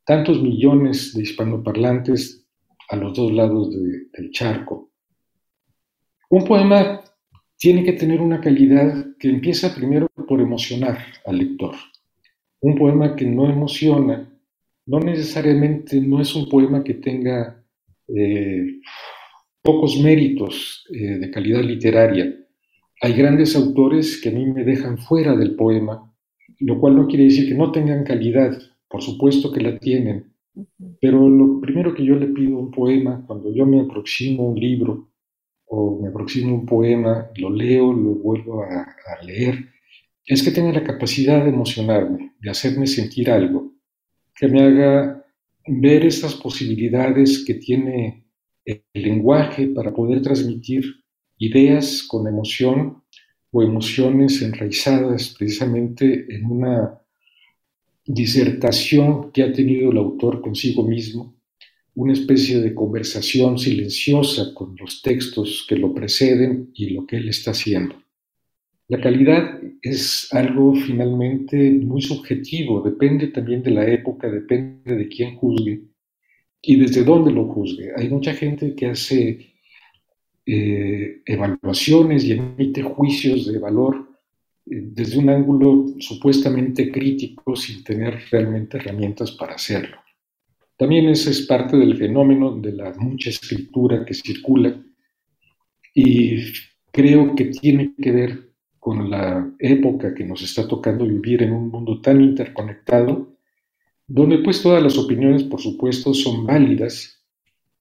tantos 0.04 0.42
millones 0.42 1.14
de 1.14 1.22
hispanoparlantes 1.22 2.46
a 2.88 2.96
los 2.96 3.14
dos 3.14 3.32
lados 3.32 3.70
del 3.70 4.30
charco. 4.30 4.90
Un 6.30 6.44
poema 6.44 7.02
tiene 7.56 7.84
que 7.84 7.92
tener 7.92 8.20
una 8.20 8.40
calidad 8.40 9.16
que 9.18 9.28
empieza 9.28 9.74
primero 9.74 10.08
por 10.28 10.40
emocionar 10.40 10.98
al 11.26 11.38
lector. 11.38 11.74
Un 12.60 12.76
poema 12.76 13.14
que 13.16 13.24
no 13.24 13.48
emociona, 13.48 14.30
no 14.86 15.00
necesariamente 15.00 16.00
no 16.00 16.20
es 16.20 16.34
un 16.34 16.48
poema 16.48 16.82
que 16.82 16.94
tenga 16.94 17.64
eh, 18.08 18.80
pocos 19.62 19.98
méritos 20.00 20.86
eh, 20.92 21.18
de 21.18 21.30
calidad 21.30 21.62
literaria. 21.62 22.34
Hay 23.00 23.12
grandes 23.14 23.56
autores 23.56 24.20
que 24.20 24.28
a 24.28 24.32
mí 24.32 24.46
me 24.46 24.64
dejan 24.64 24.98
fuera 24.98 25.34
del 25.36 25.54
poema 25.56 26.14
lo 26.60 26.80
cual 26.80 26.96
no 26.96 27.06
quiere 27.06 27.24
decir 27.24 27.48
que 27.48 27.54
no 27.54 27.72
tengan 27.72 28.04
calidad, 28.04 28.58
por 28.94 29.02
supuesto 29.02 29.50
que 29.50 29.60
la 29.60 29.76
tienen, 29.76 30.32
pero 31.00 31.28
lo 31.28 31.60
primero 31.60 31.92
que 31.92 32.04
yo 32.04 32.14
le 32.14 32.28
pido 32.28 32.58
a 32.58 32.60
un 32.60 32.70
poema, 32.70 33.24
cuando 33.26 33.52
yo 33.52 33.66
me 33.66 33.80
aproximo 33.80 34.44
a 34.44 34.50
un 34.50 34.60
libro 34.60 35.10
o 35.66 36.00
me 36.00 36.10
aproximo 36.10 36.52
a 36.52 36.60
un 36.60 36.64
poema, 36.64 37.28
lo 37.34 37.50
leo, 37.50 37.92
lo 37.92 38.14
vuelvo 38.14 38.62
a, 38.62 38.82
a 38.82 39.24
leer, 39.24 39.68
es 40.24 40.44
que 40.44 40.52
tenga 40.52 40.72
la 40.72 40.84
capacidad 40.84 41.42
de 41.42 41.50
emocionarme, 41.50 42.34
de 42.38 42.50
hacerme 42.50 42.86
sentir 42.86 43.32
algo, 43.32 43.72
que 44.32 44.46
me 44.46 44.62
haga 44.62 45.26
ver 45.66 46.06
esas 46.06 46.36
posibilidades 46.36 47.44
que 47.44 47.54
tiene 47.54 48.28
el 48.64 48.84
lenguaje 48.94 49.66
para 49.74 49.92
poder 49.92 50.22
transmitir 50.22 50.84
ideas 51.38 52.06
con 52.08 52.28
emoción 52.28 53.02
o 53.50 53.60
emociones 53.60 54.40
enraizadas 54.40 55.34
precisamente 55.36 56.32
en 56.32 56.46
una 56.46 57.00
disertación 58.04 59.32
que 59.32 59.42
ha 59.42 59.52
tenido 59.52 59.90
el 59.90 59.98
autor 59.98 60.40
consigo 60.40 60.86
mismo 60.86 61.34
una 61.96 62.12
especie 62.12 62.60
de 62.60 62.74
conversación 62.74 63.58
silenciosa 63.58 64.52
con 64.54 64.76
los 64.76 65.00
textos 65.00 65.64
que 65.68 65.76
lo 65.76 65.94
preceden 65.94 66.70
y 66.74 66.90
lo 66.90 67.06
que 67.06 67.16
él 67.16 67.28
está 67.28 67.52
haciendo. 67.52 67.94
La 68.88 69.00
calidad 69.00 69.60
es 69.80 70.28
algo 70.32 70.74
finalmente 70.74 71.70
muy 71.70 72.02
subjetivo, 72.02 72.82
depende 72.82 73.28
también 73.28 73.62
de 73.62 73.70
la 73.70 73.86
época, 73.86 74.30
depende 74.30 74.96
de 74.96 75.08
quién 75.08 75.36
juzgue 75.36 75.82
y 76.60 76.76
desde 76.76 77.04
dónde 77.04 77.30
lo 77.30 77.46
juzgue. 77.46 77.92
Hay 77.96 78.08
mucha 78.08 78.34
gente 78.34 78.74
que 78.74 78.86
hace 78.86 79.54
eh, 80.44 81.22
evaluaciones 81.24 82.24
y 82.24 82.32
emite 82.32 82.82
juicios 82.82 83.46
de 83.46 83.58
valor 83.58 84.13
desde 84.66 85.18
un 85.18 85.28
ángulo 85.28 85.86
supuestamente 85.98 86.90
crítico 86.90 87.54
sin 87.54 87.84
tener 87.84 88.18
realmente 88.30 88.78
herramientas 88.78 89.32
para 89.32 89.54
hacerlo. 89.54 89.98
También 90.76 91.08
ese 91.08 91.30
es 91.30 91.42
parte 91.46 91.76
del 91.76 91.96
fenómeno 91.96 92.56
de 92.56 92.72
la 92.72 92.92
mucha 92.94 93.30
escritura 93.30 94.04
que 94.04 94.14
circula 94.14 94.82
y 95.94 96.42
creo 96.90 97.34
que 97.36 97.46
tiene 97.46 97.94
que 98.00 98.10
ver 98.10 98.50
con 98.80 99.08
la 99.08 99.54
época 99.58 100.14
que 100.14 100.24
nos 100.24 100.42
está 100.42 100.66
tocando 100.66 101.06
vivir 101.06 101.42
en 101.42 101.52
un 101.52 101.70
mundo 101.70 102.00
tan 102.00 102.20
interconectado, 102.20 103.36
donde 104.06 104.38
pues 104.38 104.60
todas 104.60 104.82
las 104.82 104.98
opiniones, 104.98 105.44
por 105.44 105.60
supuesto, 105.60 106.12
son 106.12 106.44
válidas. 106.44 107.24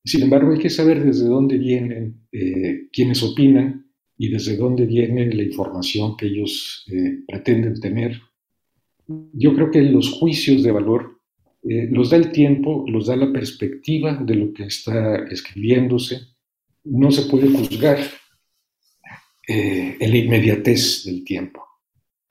Sin 0.05 0.23
embargo, 0.23 0.53
hay 0.53 0.59
que 0.59 0.69
saber 0.69 1.03
desde 1.03 1.25
dónde 1.25 1.57
vienen 1.57 2.27
eh, 2.31 2.87
quienes 2.91 3.21
opinan 3.23 3.82
y 4.23 4.29
desde 4.29 4.55
dónde 4.55 4.85
viene 4.85 5.25
la 5.33 5.43
información 5.43 6.15
que 6.15 6.27
ellos 6.27 6.85
eh, 6.91 7.23
pretenden 7.27 7.79
tener. 7.79 8.21
Yo 9.33 9.53
creo 9.53 9.69
que 9.69 9.81
los 9.81 10.11
juicios 10.11 10.63
de 10.63 10.71
valor 10.71 11.19
eh, 11.63 11.87
los 11.91 12.09
da 12.09 12.17
el 12.17 12.31
tiempo, 12.31 12.85
los 12.87 13.07
da 13.07 13.17
la 13.17 13.33
perspectiva 13.33 14.15
de 14.15 14.35
lo 14.35 14.53
que 14.53 14.63
está 14.63 15.25
escribiéndose. 15.25 16.21
No 16.85 17.11
se 17.11 17.29
puede 17.29 17.49
juzgar 17.49 17.99
eh, 19.47 19.97
la 19.99 20.17
inmediatez 20.17 21.03
del 21.05 21.25
tiempo. 21.25 21.61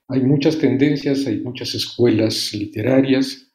Hay 0.08 0.22
muchas 0.22 0.58
tendencias, 0.58 1.26
hay 1.26 1.40
muchas 1.40 1.74
escuelas 1.74 2.54
literarias 2.54 3.52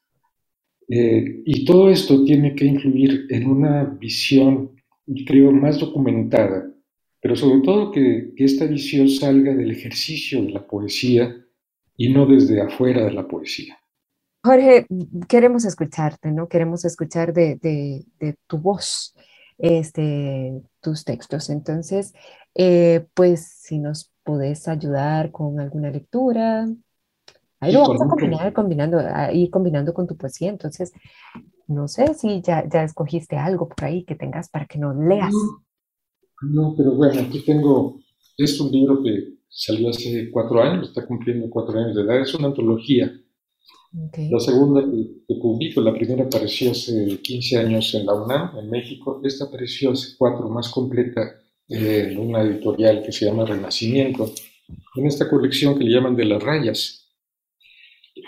eh, 0.89 1.41
y 1.44 1.65
todo 1.65 1.89
esto 1.89 2.24
tiene 2.24 2.56
que 2.56 2.65
influir 2.65 3.25
en 3.29 3.48
una 3.48 3.84
visión, 3.84 4.72
creo, 5.25 5.51
más 5.51 5.79
documentada, 5.79 6.72
pero 7.21 7.36
sobre 7.36 7.62
todo 7.62 7.91
que, 7.91 8.33
que 8.36 8.43
esta 8.43 8.65
visión 8.65 9.09
salga 9.09 9.53
del 9.53 9.71
ejercicio 9.71 10.41
de 10.41 10.51
la 10.51 10.65
poesía 10.65 11.36
y 11.95 12.13
no 12.13 12.25
desde 12.25 12.62
afuera 12.62 13.03
de 13.05 13.12
la 13.12 13.27
poesía. 13.27 13.77
Jorge, 14.43 14.88
queremos 15.27 15.65
escucharte, 15.65 16.31
¿no? 16.31 16.47
Queremos 16.47 16.86
escuchar 16.86 17.33
de, 17.33 18.05
tu 18.47 18.57
voz 18.59 19.13
este, 19.57 20.62
tus 20.79 21.03
textos. 21.03 21.50
Entonces, 21.50 22.13
eh, 22.55 23.05
pues 23.13 23.45
si 23.45 23.79
nos 23.79 24.13
podés 24.24 24.67
ayudar 24.67 25.31
con 25.31 25.59
alguna 25.59 25.89
lectura, 25.89 26.65
ahí 27.59 27.74
lo 27.74 27.81
vamos 27.81 28.01
a 28.01 28.07
combinar, 28.07 28.53
combinando, 28.53 29.01
ir 29.33 29.50
combinando 29.50 29.93
con 29.93 30.07
tu 30.07 30.15
poesía. 30.15 30.50
Entonces, 30.50 30.93
no 31.67 31.89
sé 31.89 32.13
si 32.13 32.41
ya, 32.41 32.63
ya 32.69 32.83
escogiste 32.83 33.38
algo 33.38 33.67
por 33.67 33.83
ahí 33.83 34.05
que 34.05 34.15
tengas 34.15 34.50
para 34.50 34.65
que 34.65 34.77
nos 34.77 34.95
leas. 34.95 35.33
No, 35.33 35.63
pero 36.75 36.91
bueno, 36.91 37.22
aquí 37.22 37.39
tengo, 37.39 38.00
es 38.38 38.60
un 38.60 38.72
libro 38.72 39.01
que 39.03 39.38
salió 39.50 39.89
hace 39.89 40.29
cuatro 40.32 40.62
años, 40.62 40.89
está 40.89 41.06
cumpliendo 41.06 41.50
cuatro 41.50 41.79
años 41.79 41.96
de 41.96 42.03
edad, 42.03 42.22
es 42.22 42.34
una 42.36 42.48
antología 42.48 43.12
la 44.29 44.39
segunda 44.39 44.82
que, 44.82 45.36
publico, 45.36 45.82
la 45.82 45.94
primera 45.94 46.25
apareció 46.25 46.72
hace 46.72 47.20
15 47.22 47.58
años 47.58 47.94
en 47.96 48.06
la 48.06 48.13
UNAM, 48.13 48.58
en 48.60 48.70
México. 48.70 49.22
Esta 49.24 49.46
apareció 49.46 49.91
hace 49.91 50.15
cuatro, 50.17 50.50
más 50.50 50.70
completa, 50.70 51.39
en 51.67 52.17
una 52.17 52.41
editorial 52.41 53.01
que 53.03 53.12
se 53.12 53.25
llama 53.25 53.46
Renacimiento, 53.46 54.32
en 54.96 55.06
esta 55.06 55.29
colección 55.29 55.77
que 55.77 55.84
le 55.84 55.91
llaman 55.91 56.15
de 56.15 56.25
las 56.25 56.44
rayas. 56.44 57.10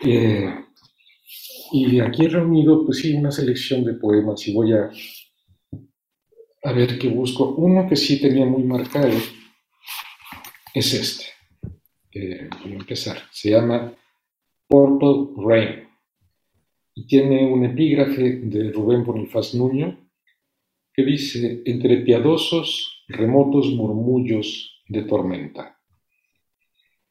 Eh, 0.04 0.54
y 1.72 2.00
aquí 2.00 2.26
he 2.26 2.30
reunido, 2.30 2.86
pues 2.86 3.00
sí, 3.00 3.14
una 3.14 3.32
selección 3.32 3.84
de 3.84 3.94
poemas 3.94 4.48
y 4.48 4.54
voy 4.54 4.74
a, 4.74 4.90
a 6.64 6.72
ver 6.72 7.00
qué 7.00 7.10
busco. 7.10 7.56
Uno 7.56 7.88
que 7.88 7.96
sí 7.96 8.22
tenía 8.22 8.46
muy 8.46 8.64
marcado 8.64 9.14
es 10.74 10.94
este. 10.94 11.26
voy 12.64 12.74
a 12.74 12.76
empezar. 12.76 13.18
Se 13.32 13.52
llama 13.52 13.94
Purple 14.68 15.44
Rain. 15.44 15.88
Y 16.96 17.08
tiene 17.08 17.46
un 17.46 17.64
epígrafe 17.66 18.40
de 18.44 18.72
Rubén 18.72 19.04
Bonifaz 19.04 19.54
Nuño 19.54 19.98
que 20.94 21.06
dice, 21.06 21.62
entre 21.66 21.98
piadosos, 21.98 23.06
remotos 23.08 23.72
murmullos 23.72 24.84
de 24.88 25.04
tormenta. 25.04 25.80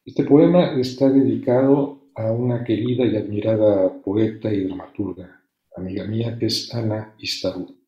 Este 0.05 0.23
poema 0.25 0.79
está 0.79 1.09
dedicado 1.09 2.11
a 2.13 2.31
una 2.31 2.63
querida 2.63 3.05
y 3.05 3.15
admirada 3.15 4.01
poeta 4.01 4.53
y 4.53 4.65
dramaturga, 4.65 5.43
amiga 5.75 6.05
mía, 6.05 6.37
que 6.37 6.47
es 6.47 6.73
Ana 6.73 7.15
Istarú. 7.17 7.78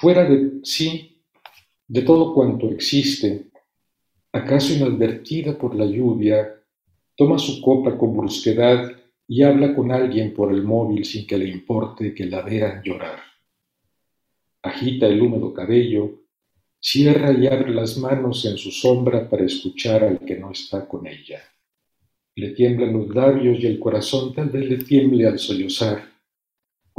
Fuera 0.00 0.24
de 0.24 0.60
sí, 0.62 1.22
de 1.86 2.02
todo 2.02 2.32
cuanto 2.34 2.70
existe, 2.70 3.50
acaso 4.32 4.72
inadvertida 4.74 5.58
por 5.58 5.74
la 5.74 5.84
lluvia, 5.84 6.60
Toma 7.20 7.38
su 7.38 7.60
copa 7.60 7.98
con 7.98 8.16
brusquedad 8.16 8.92
y 9.28 9.42
habla 9.42 9.74
con 9.74 9.92
alguien 9.92 10.32
por 10.32 10.54
el 10.54 10.62
móvil 10.62 11.04
sin 11.04 11.26
que 11.26 11.36
le 11.36 11.50
importe 11.50 12.14
que 12.14 12.24
la 12.24 12.40
vean 12.40 12.82
llorar. 12.82 13.20
Agita 14.62 15.06
el 15.06 15.20
húmedo 15.20 15.52
cabello, 15.52 16.22
cierra 16.80 17.32
y 17.32 17.46
abre 17.46 17.74
las 17.74 17.98
manos 17.98 18.46
en 18.46 18.56
su 18.56 18.70
sombra 18.70 19.28
para 19.28 19.44
escuchar 19.44 20.02
al 20.02 20.20
que 20.20 20.38
no 20.38 20.50
está 20.50 20.88
con 20.88 21.06
ella. 21.06 21.42
Le 22.36 22.52
tiemblan 22.52 22.94
los 22.94 23.14
labios 23.14 23.62
y 23.62 23.66
el 23.66 23.78
corazón 23.78 24.32
tal 24.32 24.48
vez 24.48 24.70
le 24.70 24.78
tiemble 24.78 25.26
al 25.26 25.38
sollozar. 25.38 26.09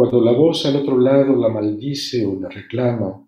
Cuando 0.01 0.19
la 0.19 0.31
voz 0.31 0.65
al 0.65 0.77
otro 0.77 0.97
lado 0.97 1.35
la 1.35 1.47
maldice 1.47 2.25
o 2.25 2.33
la 2.33 2.49
reclama, 2.49 3.23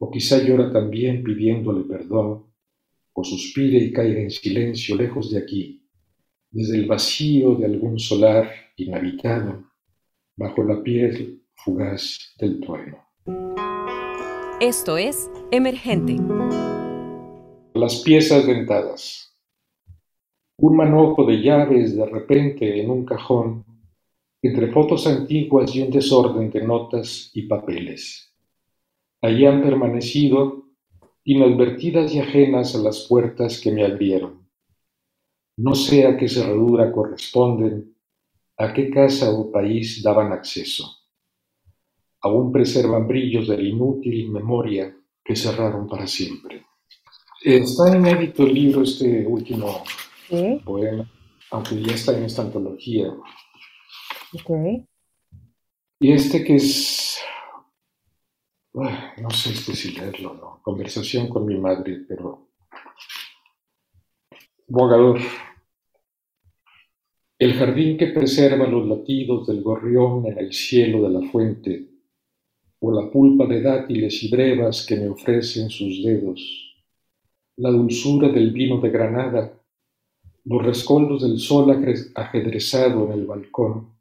o 0.00 0.10
quizá 0.10 0.42
llora 0.42 0.72
también 0.72 1.22
pidiéndole 1.22 1.84
perdón, 1.84 2.46
o 3.12 3.22
suspire 3.22 3.78
y 3.78 3.92
caiga 3.92 4.18
en 4.18 4.28
silencio 4.28 4.96
lejos 4.96 5.30
de 5.30 5.38
aquí, 5.38 5.86
desde 6.50 6.78
el 6.78 6.86
vacío 6.86 7.54
de 7.54 7.66
algún 7.66 8.00
solar 8.00 8.50
inhabitado, 8.76 9.62
bajo 10.36 10.64
la 10.64 10.82
piel 10.82 11.44
fugaz 11.54 12.34
del 12.40 12.58
trueno. 12.58 12.98
Esto 14.60 14.96
es 14.96 15.30
Emergente. 15.52 16.16
Las 17.74 18.02
piezas 18.02 18.48
dentadas. 18.48 19.32
Un 20.56 20.76
manojo 20.76 21.24
de 21.24 21.40
llaves 21.40 21.94
de 21.94 22.04
repente 22.04 22.82
en 22.82 22.90
un 22.90 23.04
cajón, 23.04 23.69
entre 24.42 24.72
fotos 24.72 25.06
antiguas 25.06 25.74
y 25.74 25.82
un 25.82 25.90
desorden 25.90 26.50
de 26.50 26.62
notas 26.64 27.30
y 27.34 27.42
papeles. 27.42 28.34
Allí 29.20 29.44
han 29.44 29.62
permanecido, 29.62 30.64
inadvertidas 31.24 32.14
y 32.14 32.20
ajenas 32.20 32.74
a 32.74 32.78
las 32.78 33.06
puertas 33.06 33.60
que 33.60 33.70
me 33.70 33.84
abrieron 33.84 34.40
no 35.62 35.74
sé 35.74 36.06
a 36.06 36.16
qué 36.16 36.26
cerradura 36.26 36.90
corresponden, 36.90 37.94
a 38.56 38.72
qué 38.72 38.90
casa 38.90 39.30
o 39.30 39.52
país 39.52 40.02
daban 40.02 40.32
acceso. 40.32 40.84
Aún 42.22 42.50
preservan 42.50 43.06
brillos 43.06 43.48
de 43.48 43.58
la 43.58 43.68
inútil 43.68 44.30
memoria 44.30 44.94
que 45.22 45.36
cerraron 45.36 45.86
para 45.86 46.06
siempre. 46.06 46.64
Está 47.42 47.94
inédito 47.94 48.44
el 48.44 48.54
libro, 48.54 48.82
este 48.82 49.26
último 49.26 49.82
poema, 50.64 51.10
aunque 51.50 51.82
ya 51.82 51.94
está 51.94 52.16
en 52.16 52.24
esta 52.24 52.42
antología. 52.42 53.12
Y 55.98 56.12
este 56.12 56.44
que 56.44 56.56
es, 56.56 57.20
no 58.72 59.30
sé 59.30 59.54
si 59.54 59.92
leerlo, 59.92 60.34
¿no? 60.34 60.60
Conversación 60.62 61.28
con 61.28 61.44
mi 61.46 61.58
madre, 61.58 62.04
pero 62.08 62.50
Bogador. 64.72 65.18
El 67.36 67.54
jardín 67.54 67.98
que 67.98 68.06
preserva 68.06 68.68
los 68.68 68.86
latidos 68.86 69.48
del 69.48 69.62
gorrión 69.62 70.24
en 70.26 70.38
el 70.38 70.52
cielo 70.52 71.02
de 71.02 71.10
la 71.10 71.28
fuente, 71.28 71.88
o 72.78 72.92
la 72.92 73.10
pulpa 73.10 73.46
de 73.46 73.62
dátiles 73.62 74.22
y 74.22 74.30
brevas 74.30 74.86
que 74.86 74.94
me 74.94 75.08
ofrecen 75.08 75.70
sus 75.70 76.04
dedos, 76.04 76.40
la 77.56 77.70
dulzura 77.70 78.28
del 78.28 78.52
vino 78.52 78.80
de 78.80 78.90
Granada, 78.90 79.60
los 80.44 80.64
rescoldos 80.64 81.22
del 81.22 81.40
sol 81.40 81.72
ajedrezado 82.14 83.06
en 83.06 83.12
el 83.12 83.26
balcón, 83.26 83.99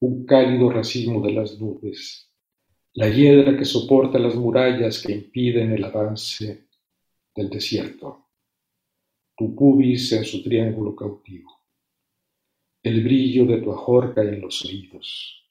un 0.00 0.24
cálido 0.24 0.70
racimo 0.70 1.20
de 1.26 1.32
las 1.32 1.58
nubes, 1.58 2.30
la 2.94 3.08
hiedra 3.08 3.56
que 3.56 3.64
soporta 3.64 4.18
las 4.18 4.34
murallas 4.34 5.02
que 5.02 5.12
impiden 5.12 5.72
el 5.72 5.84
avance 5.84 6.68
del 7.34 7.50
desierto, 7.50 8.26
tu 9.36 9.54
pubis 9.54 10.12
en 10.12 10.24
su 10.24 10.42
triángulo 10.42 10.96
cautivo 10.96 11.58
el 12.82 13.02
brillo 13.02 13.44
de 13.44 13.60
tu 13.60 13.72
ajorca 13.72 14.22
en 14.22 14.40
los 14.40 14.64
oídos, 14.64 15.44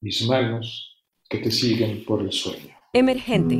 mis 0.00 0.26
manos 0.26 0.96
que 1.28 1.38
te 1.38 1.50
siguen 1.50 2.04
por 2.04 2.20
el 2.20 2.32
sueño. 2.32 2.74
Emergente. 2.92 3.58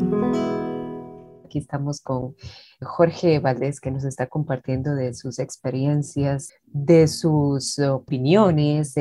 Aquí 1.48 1.60
estamos 1.60 2.02
con 2.02 2.36
Jorge 2.82 3.38
Valdés, 3.38 3.80
que 3.80 3.90
nos 3.90 4.04
está 4.04 4.26
compartiendo 4.26 4.94
de 4.94 5.14
sus 5.14 5.38
experiencias, 5.38 6.50
de 6.66 7.08
sus 7.08 7.78
opiniones 7.78 8.94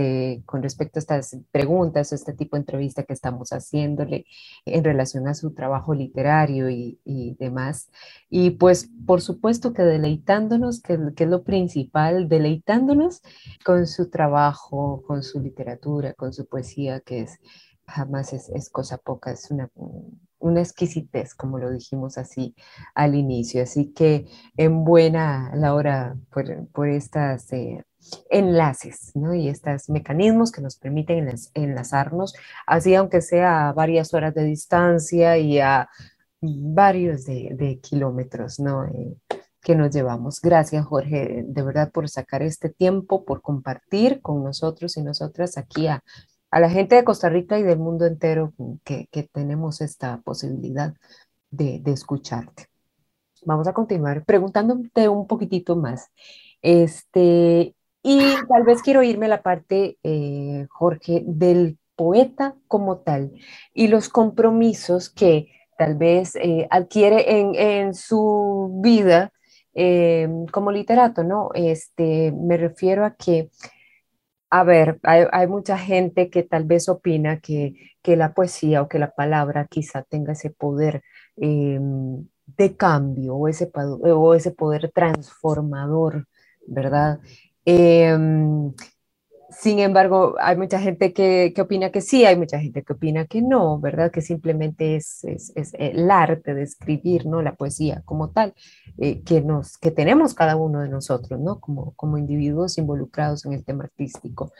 con 0.45 0.63
respecto 0.63 0.97
a 0.97 1.01
estas 1.01 1.37
preguntas, 1.51 2.13
a 2.13 2.15
este 2.15 2.31
tipo 2.31 2.55
de 2.55 2.61
entrevista 2.61 3.03
que 3.03 3.11
estamos 3.11 3.49
haciéndole 3.49 4.27
en 4.65 4.81
relación 4.81 5.27
a 5.27 5.33
su 5.33 5.53
trabajo 5.53 5.93
literario 5.93 6.69
y, 6.69 7.35
demás. 7.37 7.89
Y 8.29 8.51
pues, 8.51 8.89
por 9.05 9.19
supuesto 9.19 9.73
que 9.73 9.81
deleitándonos, 9.81 10.81
que, 10.81 10.97
es 11.17 11.27
lo 11.27 11.43
principal, 11.43 12.29
deleitándonos 12.29 13.21
con 13.65 13.87
su 13.87 14.09
trabajo, 14.09 15.03
con 15.05 15.21
su 15.21 15.41
literatura, 15.41 16.13
con 16.13 16.31
su 16.31 16.47
poesía, 16.47 17.01
que 17.01 17.23
es 17.23 17.39
jamás 17.85 18.31
es 18.31 18.69
cosa 18.69 18.97
poca, 18.97 19.31
es 19.31 19.51
una 19.51 19.69
una 20.39 20.61
exquisitez, 20.61 21.33
como 21.33 21.59
lo 21.59 21.71
dijimos 21.71 22.17
así 22.17 22.55
al 22.95 23.15
inicio. 23.15 23.63
Así 23.63 23.91
que 23.93 24.27
en 24.55 24.83
buena 24.83 25.51
la 25.55 25.73
hora 25.73 26.15
por, 26.31 26.67
por 26.67 26.89
estas 26.89 27.51
eh, 27.53 27.83
enlaces 28.29 29.11
¿no? 29.15 29.33
y 29.33 29.49
estos 29.49 29.89
mecanismos 29.89 30.51
que 30.51 30.61
nos 30.61 30.77
permiten 30.77 31.29
enlazarnos, 31.53 32.33
así 32.65 32.95
aunque 32.95 33.21
sea 33.21 33.69
a 33.69 33.73
varias 33.73 34.13
horas 34.13 34.33
de 34.33 34.43
distancia 34.43 35.37
y 35.37 35.59
a 35.59 35.89
varios 36.41 37.25
de, 37.25 37.79
kilómetros 37.81 38.59
¿no? 38.59 38.85
Eh, 38.85 39.15
que 39.61 39.75
nos 39.75 39.93
llevamos. 39.93 40.39
Gracias, 40.39 40.85
Jorge, 40.85 41.43
de 41.45 41.61
verdad 41.61 41.91
por 41.91 42.07
sacar 42.07 42.41
este 42.41 42.69
tiempo, 42.69 43.25
por 43.25 43.41
compartir 43.41 44.21
con 44.21 44.43
nosotros 44.43 44.95
y 44.97 45.01
nosotras 45.01 45.57
aquí 45.57 45.87
a 45.87 46.03
a 46.49 46.59
la 46.59 46.69
gente 46.69 46.95
de 46.95 47.03
Costa 47.03 47.29
Rica 47.29 47.59
y 47.59 47.63
del 47.63 47.79
mundo 47.79 48.05
entero 48.05 48.53
que, 48.83 49.07
tenemos 49.31 49.81
esta 49.81 50.21
posibilidad 50.21 50.93
de, 51.51 51.81
escucharte. 51.85 52.67
Vamos 53.45 53.67
a 53.67 53.73
continuar 53.73 54.25
preguntándote 54.25 55.09
un 55.09 55.27
poquitito 55.27 55.75
más. 55.75 56.09
Este, 56.61 57.75
y 58.03 58.19
tal 58.47 58.63
vez 58.63 58.81
quiero 58.81 59.03
irme 59.03 59.27
a 59.27 59.29
la 59.29 59.41
parte, 59.41 59.97
eh, 60.03 60.67
Jorge, 60.69 61.23
del 61.25 61.77
poeta 61.95 62.55
como 62.67 62.99
tal 62.99 63.31
y 63.73 63.87
los 63.87 64.07
compromisos 64.07 65.09
que 65.09 65.47
tal 65.77 65.95
vez 65.95 66.35
eh, 66.35 66.67
adquiere 66.69 67.39
en, 67.79 67.93
su 67.93 68.79
vida 68.81 69.31
eh, 69.73 70.27
como 70.51 70.71
literato, 70.71 71.23
¿no? 71.23 71.49
Este, 71.53 72.31
me 72.31 72.57
refiero 72.57 73.05
a 73.05 73.15
que 73.15 73.49
a 74.49 74.63
ver, 74.63 74.99
hay, 75.03 75.47
mucha 75.47 75.77
gente 75.77 76.29
que 76.29 76.43
tal 76.43 76.63
vez 76.65 76.87
opina 76.89 77.39
que, 77.39 77.75
la 78.03 78.33
poesía 78.33 78.81
o 78.81 78.87
que 78.87 78.99
la 78.99 79.11
palabra 79.11 79.67
quizá 79.69 80.01
tenga 80.03 80.31
ese 80.31 80.49
poder 80.49 81.03
em, 81.35 82.25
de 82.45 82.75
cambio 82.77 83.35
o 83.35 83.47
ese, 83.49 83.69
o 83.75 84.33
ese 84.33 84.51
poder 84.51 84.91
transformador, 84.93 86.27
¿verdad? 86.67 87.19
Em, 87.65 88.73
sin 89.49 89.79
embargo, 89.79 90.35
hay 90.39 90.57
mucha 90.57 90.79
gente 90.79 91.13
que, 91.13 91.53
opina 91.59 91.91
que 91.91 92.01
sí, 92.01 92.25
hay 92.25 92.35
mucha 92.35 92.59
gente 92.59 92.83
que 92.83 92.93
opina 92.93 93.25
que 93.25 93.41
no, 93.41 93.79
¿verdad? 93.79 94.11
Que 94.11 94.21
simplemente 94.21 94.95
es, 94.95 95.23
el 95.73 96.11
arte 96.11 96.53
de 96.53 96.63
escribir, 96.63 97.25
¿no? 97.25 97.41
La 97.41 97.55
poesía 97.55 98.01
como 98.05 98.31
tal, 98.31 98.53
eh, 98.97 99.21
que, 99.23 99.41
nos, 99.41 99.77
que 99.77 99.91
tenemos 99.91 100.33
cada 100.33 100.57
uno 100.57 100.81
de 100.81 100.89
nosotros, 100.89 101.39
¿no? 101.39 101.59
Como, 101.59 101.93
como 101.95 102.17
individuos 102.17 102.77
involucrados 102.77 103.45
en 103.45 103.53
el 103.53 103.63
tema 103.63 103.85
artístico. 103.85 104.51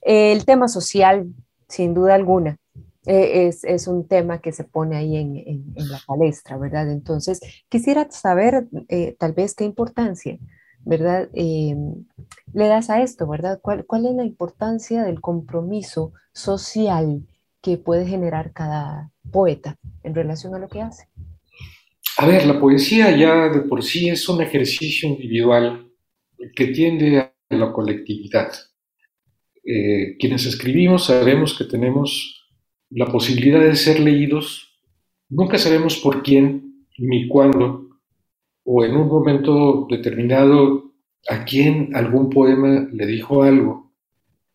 El 0.00 0.44
tema 0.44 0.68
social, 0.68 1.26
sin 1.68 1.92
duda 1.92 2.14
alguna, 2.14 2.58
eh, 3.06 3.50
es, 3.62 3.86
un 3.86 4.08
tema 4.08 4.40
que 4.40 4.52
se 4.52 4.64
pone 4.64 4.96
ahí 4.96 5.16
en, 5.16 5.74
la 5.76 6.00
palestra, 6.06 6.56
¿verdad? 6.56 6.90
Entonces, 6.90 7.40
quisiera 7.68 8.10
saber 8.10 8.66
eh, 8.88 9.14
tal 9.18 9.34
vez 9.34 9.54
qué 9.54 9.64
importancia 9.64 10.38
¿verdad? 10.84 11.28
Em, 11.34 12.04
le 12.52 12.68
das 12.68 12.90
a 12.90 13.02
esto, 13.02 13.26
¿verdad? 13.26 13.58
¿Cuál, 13.62 13.84
¿Cuál, 13.86 14.06
es 14.06 14.14
la 14.14 14.24
importancia 14.24 15.02
del 15.04 15.20
compromiso 15.20 16.12
social 16.32 17.26
que 17.62 17.78
puede 17.78 18.06
generar 18.06 18.52
cada 18.52 19.10
poeta 19.30 19.78
en 20.02 20.14
relación 20.14 20.54
a 20.54 20.58
lo 20.58 20.68
que 20.68 20.82
hace? 20.82 21.08
A 22.18 22.26
ver, 22.26 22.46
la 22.46 22.60
poesía 22.60 23.16
ya 23.16 23.48
de 23.48 23.60
por 23.62 23.82
sí 23.82 24.08
es 24.08 24.28
un 24.28 24.40
ejercicio 24.40 25.08
individual 25.08 25.90
que 26.54 26.66
tiende 26.68 27.18
a 27.18 27.32
la 27.50 27.72
colectividad. 27.72 28.52
Eh, 29.64 30.16
quienes 30.18 30.44
escribimos 30.46 31.06
sabemos 31.06 31.56
que 31.56 31.64
tenemos 31.64 32.46
la 32.90 33.06
posibilidad 33.06 33.60
de 33.60 33.74
ser 33.74 33.98
leídos, 33.98 34.78
nunca 35.28 35.58
sabemos 35.58 35.96
por 35.96 36.22
quién 36.22 36.86
ni 36.98 37.26
cuándo, 37.26 37.93
o 38.64 38.84
en 38.84 38.96
un 38.96 39.08
momento 39.08 39.86
determinado 39.88 40.92
a 41.28 41.44
quién 41.44 41.94
algún 41.94 42.30
poema 42.30 42.88
le 42.92 43.06
dijo 43.06 43.42
algo. 43.42 43.92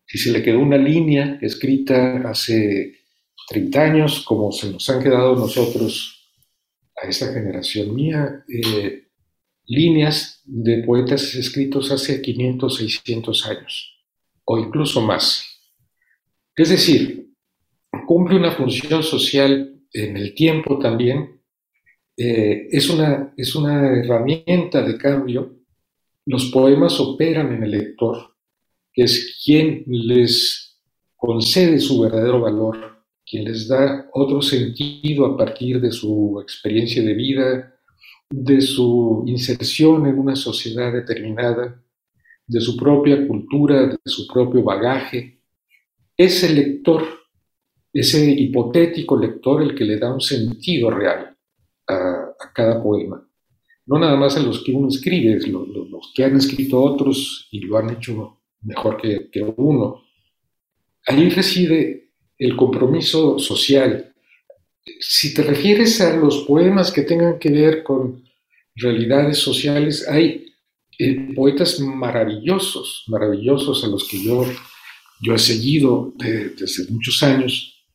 Si 0.06 0.18
se 0.18 0.32
le 0.32 0.42
quedó 0.42 0.58
una 0.58 0.76
línea 0.76 1.38
escrita 1.40 2.28
hace 2.28 3.00
30 3.48 3.80
años, 3.80 4.24
como 4.24 4.52
se 4.52 4.70
nos 4.70 4.88
han 4.90 5.02
quedado 5.02 5.36
nosotros, 5.36 6.20
a 7.02 7.08
esa 7.08 7.32
generación 7.32 7.94
mía, 7.94 8.44
eh, 8.48 9.08
líneas 9.66 10.42
de 10.44 10.82
poetas 10.82 11.34
escritos 11.34 11.90
hace 11.90 12.20
500, 12.20 12.76
600 12.76 13.46
años, 13.46 14.04
o 14.44 14.58
incluso 14.58 15.00
más. 15.00 15.46
Es 16.56 16.70
decir, 16.70 17.32
cumple 18.06 18.36
una 18.36 18.52
función 18.52 19.02
social 19.02 19.80
en 19.92 20.16
el 20.16 20.34
tiempo 20.34 20.78
también, 20.78 21.39
eh, 22.22 22.68
es, 22.70 22.90
una, 22.90 23.32
es 23.34 23.54
una 23.54 23.96
herramienta 23.96 24.82
de 24.82 24.98
cambio. 24.98 25.56
Los 26.26 26.50
poemas 26.50 27.00
operan 27.00 27.50
en 27.54 27.62
el 27.62 27.70
lector, 27.70 28.34
que 28.92 29.04
es 29.04 29.40
quien 29.42 29.84
les 29.86 30.78
concede 31.16 31.78
su 31.78 31.98
verdadero 31.98 32.42
valor, 32.42 33.06
quien 33.24 33.44
les 33.44 33.66
da 33.66 34.10
otro 34.12 34.42
sentido 34.42 35.24
a 35.24 35.34
partir 35.34 35.80
de 35.80 35.90
su 35.90 36.38
experiencia 36.42 37.02
de 37.02 37.14
vida, 37.14 37.74
de 38.28 38.60
su 38.60 39.24
inserción 39.26 40.06
en 40.06 40.18
una 40.18 40.36
sociedad 40.36 40.92
determinada, 40.92 41.82
de 42.46 42.60
su 42.60 42.76
propia 42.76 43.26
cultura, 43.26 43.86
de 43.86 43.98
su 44.04 44.26
propio 44.26 44.62
bagaje. 44.62 45.40
Es 46.14 46.44
el 46.44 46.56
lector, 46.56 47.02
ese 47.94 48.30
hipotético 48.30 49.18
lector 49.18 49.62
el 49.62 49.74
que 49.74 49.86
le 49.86 49.98
da 49.98 50.12
un 50.12 50.20
sentido 50.20 50.90
real 50.90 51.29
a, 52.40 52.52
cada 52.52 52.82
poema. 52.82 53.26
No 53.86 53.98
nada 53.98 54.16
más 54.16 54.36
a 54.36 54.40
los 54.40 54.62
que 54.62 54.72
uno 54.72 54.88
escribe, 54.88 55.40
los, 55.46 56.12
que 56.14 56.24
han 56.24 56.36
escrito 56.36 56.80
otros 56.80 57.48
y 57.50 57.60
lo 57.60 57.78
han 57.78 57.90
hecho 57.90 58.38
mejor 58.62 59.00
que, 59.00 59.28
que 59.30 59.42
uno. 59.42 60.02
Ahí 61.06 61.28
reside 61.30 62.10
el 62.38 62.56
compromiso 62.56 63.38
social. 63.38 64.14
Si 65.00 65.34
te 65.34 65.42
refieres 65.42 66.00
a 66.00 66.16
los 66.16 66.44
poemas 66.44 66.92
que 66.92 67.02
tengan 67.02 67.38
que 67.38 67.50
ver 67.50 67.82
con 67.82 68.24
realidades 68.74 69.38
sociales, 69.38 70.08
hay 70.08 70.50
eh, 70.98 71.32
poetas 71.34 71.80
maravillosos, 71.80 73.04
maravillosos 73.08 73.84
a 73.84 73.88
los 73.88 74.06
que 74.06 74.22
yo, 74.22 74.44
yo 75.22 75.34
he 75.34 75.38
seguido 75.38 76.12
desde 76.18 76.92
muchos 76.92 77.22
años 77.22 77.86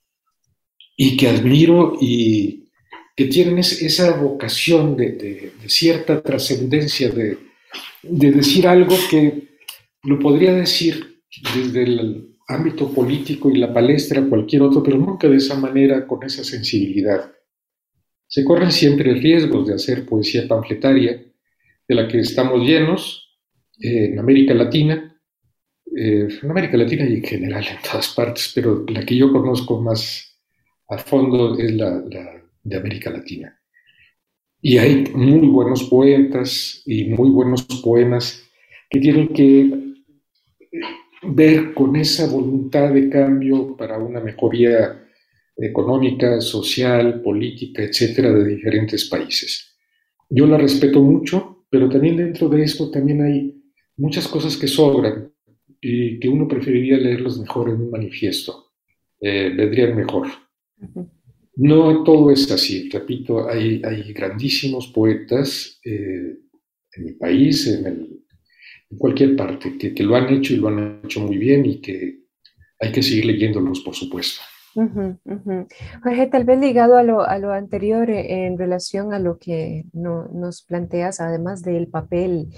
y 0.98 1.18
que 1.18 1.28
admiro 1.28 1.98
y 2.02 2.65
que 3.16 3.26
tienen 3.26 3.60
esa 3.60 4.18
vocación 4.18 4.98
de, 4.98 5.54
cierta 5.68 6.22
trascendencia, 6.22 7.10
de, 7.10 7.38
decir 8.04 8.68
algo 8.68 8.96
que 9.10 9.58
lo 10.04 10.20
podría 10.20 10.54
decir 10.54 11.22
desde 11.56 11.84
el 11.84 12.36
ámbito 12.48 12.94
político 12.94 13.50
y 13.50 13.58
la 13.58 13.74
palestra 13.74 14.28
cualquier 14.28 14.64
otro, 14.64 14.84
pero 14.84 14.98
nunca 14.98 15.28
de 15.28 15.38
esa 15.38 15.56
manera, 15.56 16.06
con 16.06 16.24
esa 16.24 16.44
sensibilidad. 16.44 17.32
Se 18.28 18.44
corren 18.44 18.72
siempre 18.72 19.14
riesgos 19.14 19.68
de 19.68 19.76
hacer 19.76 20.06
poesía 20.06 20.48
panfletaria, 20.48 21.24
de 21.88 21.96
la 21.96 22.08
que 22.08 22.20
estamos 22.20 22.62
llenos 22.68 23.40
eh, 23.80 24.12
en 24.12 24.20
América 24.20 24.54
Latina, 24.54 25.18
eh, 25.96 26.28
en 26.42 26.52
América 26.52 26.76
Latina 26.76 27.06
y 27.08 27.16
en 27.16 27.24
general 27.24 27.66
en 27.66 27.78
todas 27.82 28.10
partes, 28.10 28.52
pero 28.54 28.86
la 28.90 29.06
que 29.06 29.16
yo 29.16 29.32
conozco 29.32 29.82
más 29.82 30.38
a 30.90 30.98
fondo 30.98 31.58
es 31.58 31.72
la 31.74 32.04
de 32.66 32.76
América 32.76 33.10
Latina. 33.10 33.58
Y 34.62 34.78
hay 34.78 35.06
muy 35.14 35.48
buenos 35.48 35.84
poetas 35.84 36.82
y 36.86 37.06
muy 37.06 37.30
buenos 37.30 37.64
poemas 37.84 38.44
que 38.90 39.00
tienen 39.00 39.30
que 39.30 39.94
ver 41.24 41.74
con 41.74 41.96
esa 41.96 42.28
voluntad 42.28 42.92
de 42.92 43.10
cambio 43.10 43.78
para 43.78 43.98
una 43.98 44.20
mejoría 44.20 45.02
económica, 45.56 46.42
social, 46.42 47.22
política, 47.22 47.84
etcétera, 47.84 48.34
de 48.34 48.56
diferentes 48.56 49.06
países. 49.06 49.78
Yo 50.30 50.46
la 50.48 50.58
respeto 50.58 51.02
mucho, 51.02 51.66
pero 51.70 51.88
también 51.88 52.18
dentro 52.18 52.50
de 52.50 52.64
esto 52.64 52.92
también 52.92 53.22
hay 53.22 53.64
muchas 53.96 54.28
cosas 54.28 54.58
que 54.58 54.68
sobran 54.68 55.32
y 55.80 56.20
que 56.20 56.28
uno 56.28 56.48
preferiría 56.48 56.98
leerlos 56.98 57.40
mejor 57.40 57.70
en 57.70 57.76
un 57.76 57.92
manifiesto 57.92 58.66
eh, 59.22 59.52
vendrían 59.56 59.96
mejor. 59.96 60.28
No 61.58 62.04
todo 62.04 62.32
es 62.32 62.52
así, 62.52 62.90
repito, 62.90 63.48
hay, 63.50 63.80
grandísimos 64.14 64.88
poetas 64.88 65.80
eh, 65.86 66.38
en 66.94 67.08
el 67.08 67.16
país, 67.16 67.68
en, 67.68 68.24
cualquier 68.98 69.36
parte, 69.36 69.78
que, 69.78 70.04
lo 70.04 70.16
han 70.16 70.34
hecho 70.34 70.54
y 70.54 70.58
lo 70.58 70.68
han 70.68 71.02
hecho 71.04 71.20
muy 71.22 71.38
bien 71.38 71.66
y 71.66 71.82
que 71.82 72.26
hay 72.80 72.92
que 72.92 73.02
seguir 73.02 73.26
leyéndolos, 73.26 73.82
por 73.82 73.96
supuesto. 73.96 74.42
Jorge, 76.04 76.28
tal 76.28 76.44
vez 76.44 76.60
ligado 76.60 76.98
a 76.98 77.04
lo, 77.04 77.52
anterior 77.54 78.10
eh, 78.10 78.46
en 78.46 78.58
relación 78.58 79.14
a 79.14 79.20
lo 79.20 79.38
que 79.38 79.86
nos 79.94 80.64
planteas, 80.64 81.22
además 81.22 81.62
del 81.62 81.88
papel 81.88 82.50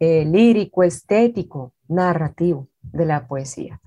eh, 0.00 0.24
lírico, 0.24 0.82
estético, 0.82 1.74
narrativo 1.88 2.68
de 2.80 3.04
la 3.04 3.26
poesía, 3.26 3.80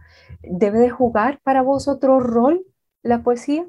¿debe 0.44 0.78
de 0.78 0.92
jugar 0.92 1.40
para 1.44 1.64
vos 1.64 1.88
otro 1.88 2.20
rol 2.20 2.64
la 3.02 3.24
poesía? 3.24 3.66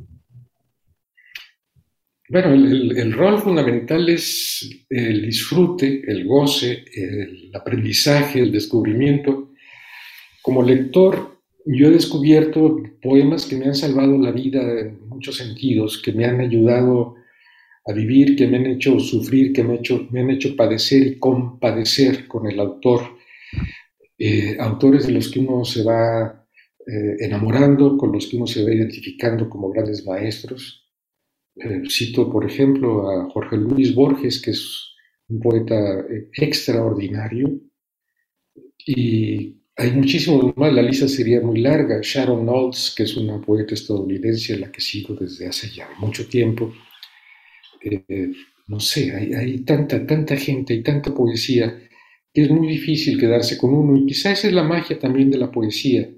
Bueno, 2.30 2.54
el, 2.54 3.12
rol 3.12 3.40
fundamental 3.40 4.08
es 4.08 4.84
el 4.88 5.22
disfrute, 5.22 6.04
el 6.06 6.24
goce, 6.24 6.84
el 6.94 7.50
aprendizaje, 7.52 8.38
el 8.38 8.52
descubrimiento. 8.52 9.50
Como 10.40 10.62
lector, 10.62 11.40
yo 11.66 11.88
he 11.88 11.90
descubierto 11.90 12.80
poemas 13.02 13.46
que 13.46 13.56
me 13.56 13.64
han 13.64 13.74
salvado 13.74 14.16
la 14.16 14.30
vida 14.30 14.62
en 14.78 15.08
muchos 15.08 15.38
sentidos, 15.38 16.00
que 16.00 16.12
me 16.12 16.24
han 16.24 16.40
ayudado 16.40 17.16
a 17.84 17.92
vivir, 17.92 18.36
que 18.36 18.46
me 18.46 18.58
han 18.58 18.66
hecho 18.66 19.00
sufrir, 19.00 19.52
que 19.52 19.64
me, 19.64 19.74
hecho, 19.74 20.06
me 20.12 20.20
han 20.20 20.30
hecho 20.30 20.54
padecer 20.54 21.04
y 21.04 21.18
compadecer 21.18 22.28
con 22.28 22.48
el 22.48 22.60
autor. 22.60 23.18
Eh, 24.16 24.56
autores 24.60 25.08
de 25.08 25.14
los 25.14 25.32
que 25.32 25.40
uno 25.40 25.64
se 25.64 25.82
va 25.82 26.46
eh, 26.86 27.16
enamorando, 27.18 27.98
con 27.98 28.12
los 28.12 28.28
que 28.28 28.36
uno 28.36 28.46
se 28.46 28.62
va 28.62 28.72
identificando 28.72 29.50
como 29.50 29.70
grandes 29.70 30.06
maestros. 30.06 30.79
Eh, 31.56 31.82
cito, 31.88 32.30
por 32.30 32.44
ejemplo, 32.46 33.10
a 33.10 33.30
Jorge 33.30 33.56
Luis 33.56 33.94
Borges, 33.94 34.40
que 34.40 34.52
es 34.52 34.94
un 35.28 35.40
poeta 35.40 36.00
eh, 36.00 36.28
extraordinario, 36.34 37.60
y 38.86 39.56
hay 39.76 39.92
muchísimos 39.92 40.56
más, 40.56 40.72
la 40.72 40.82
lista 40.82 41.08
sería 41.08 41.40
muy 41.40 41.60
larga. 41.60 42.00
Sharon 42.02 42.44
Knowles, 42.44 42.94
que 42.96 43.04
es 43.04 43.16
una 43.16 43.40
poeta 43.40 43.74
estadounidense 43.74 44.58
la 44.58 44.70
que 44.70 44.80
sigo 44.80 45.14
desde 45.14 45.46
hace 45.48 45.70
ya 45.70 45.88
mucho 45.98 46.26
tiempo. 46.28 46.72
Eh, 47.82 48.32
no 48.68 48.78
sé, 48.80 49.14
hay, 49.14 49.34
hay, 49.34 49.58
tanta, 49.64 50.06
tanta 50.06 50.36
gente, 50.36 50.74
hay 50.74 50.82
tanta 50.82 51.14
poesía, 51.14 51.78
que 52.32 52.42
es 52.42 52.50
muy 52.50 52.68
difícil 52.68 53.18
quedarse 53.18 53.58
con 53.58 53.74
uno, 53.74 53.96
y 53.96 54.06
quizás 54.06 54.38
esa 54.38 54.48
es 54.48 54.54
la 54.54 54.62
magia 54.62 54.98
también 54.98 55.30
de 55.30 55.38
la 55.38 55.50
poesía 55.50 56.08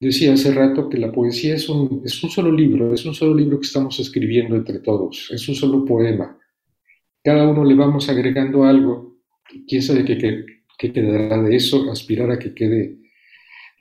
Decía 0.00 0.32
hace 0.32 0.50
rato 0.52 0.88
que 0.88 0.96
la 0.96 1.12
poesía 1.12 1.54
es 1.54 1.68
un, 1.68 2.00
es 2.06 2.24
un 2.24 2.30
solo 2.30 2.50
libro, 2.50 2.94
es 2.94 3.04
un 3.04 3.14
solo 3.14 3.34
libro 3.34 3.60
que 3.60 3.66
estamos 3.66 4.00
escribiendo 4.00 4.56
entre 4.56 4.78
todos, 4.78 5.28
es 5.30 5.46
un 5.46 5.54
solo 5.54 5.84
poema. 5.84 6.38
Cada 7.22 7.46
uno 7.46 7.62
le 7.64 7.74
vamos 7.74 8.08
agregando 8.08 8.64
algo, 8.64 9.18
quién 9.68 9.82
sabe 9.82 10.06
qué, 10.06 10.16
qué, 10.78 10.92
quedará 10.92 11.42
de 11.42 11.54
eso, 11.54 11.90
aspirar 11.90 12.30
a 12.30 12.38
que 12.38 12.54
quede 12.54 12.96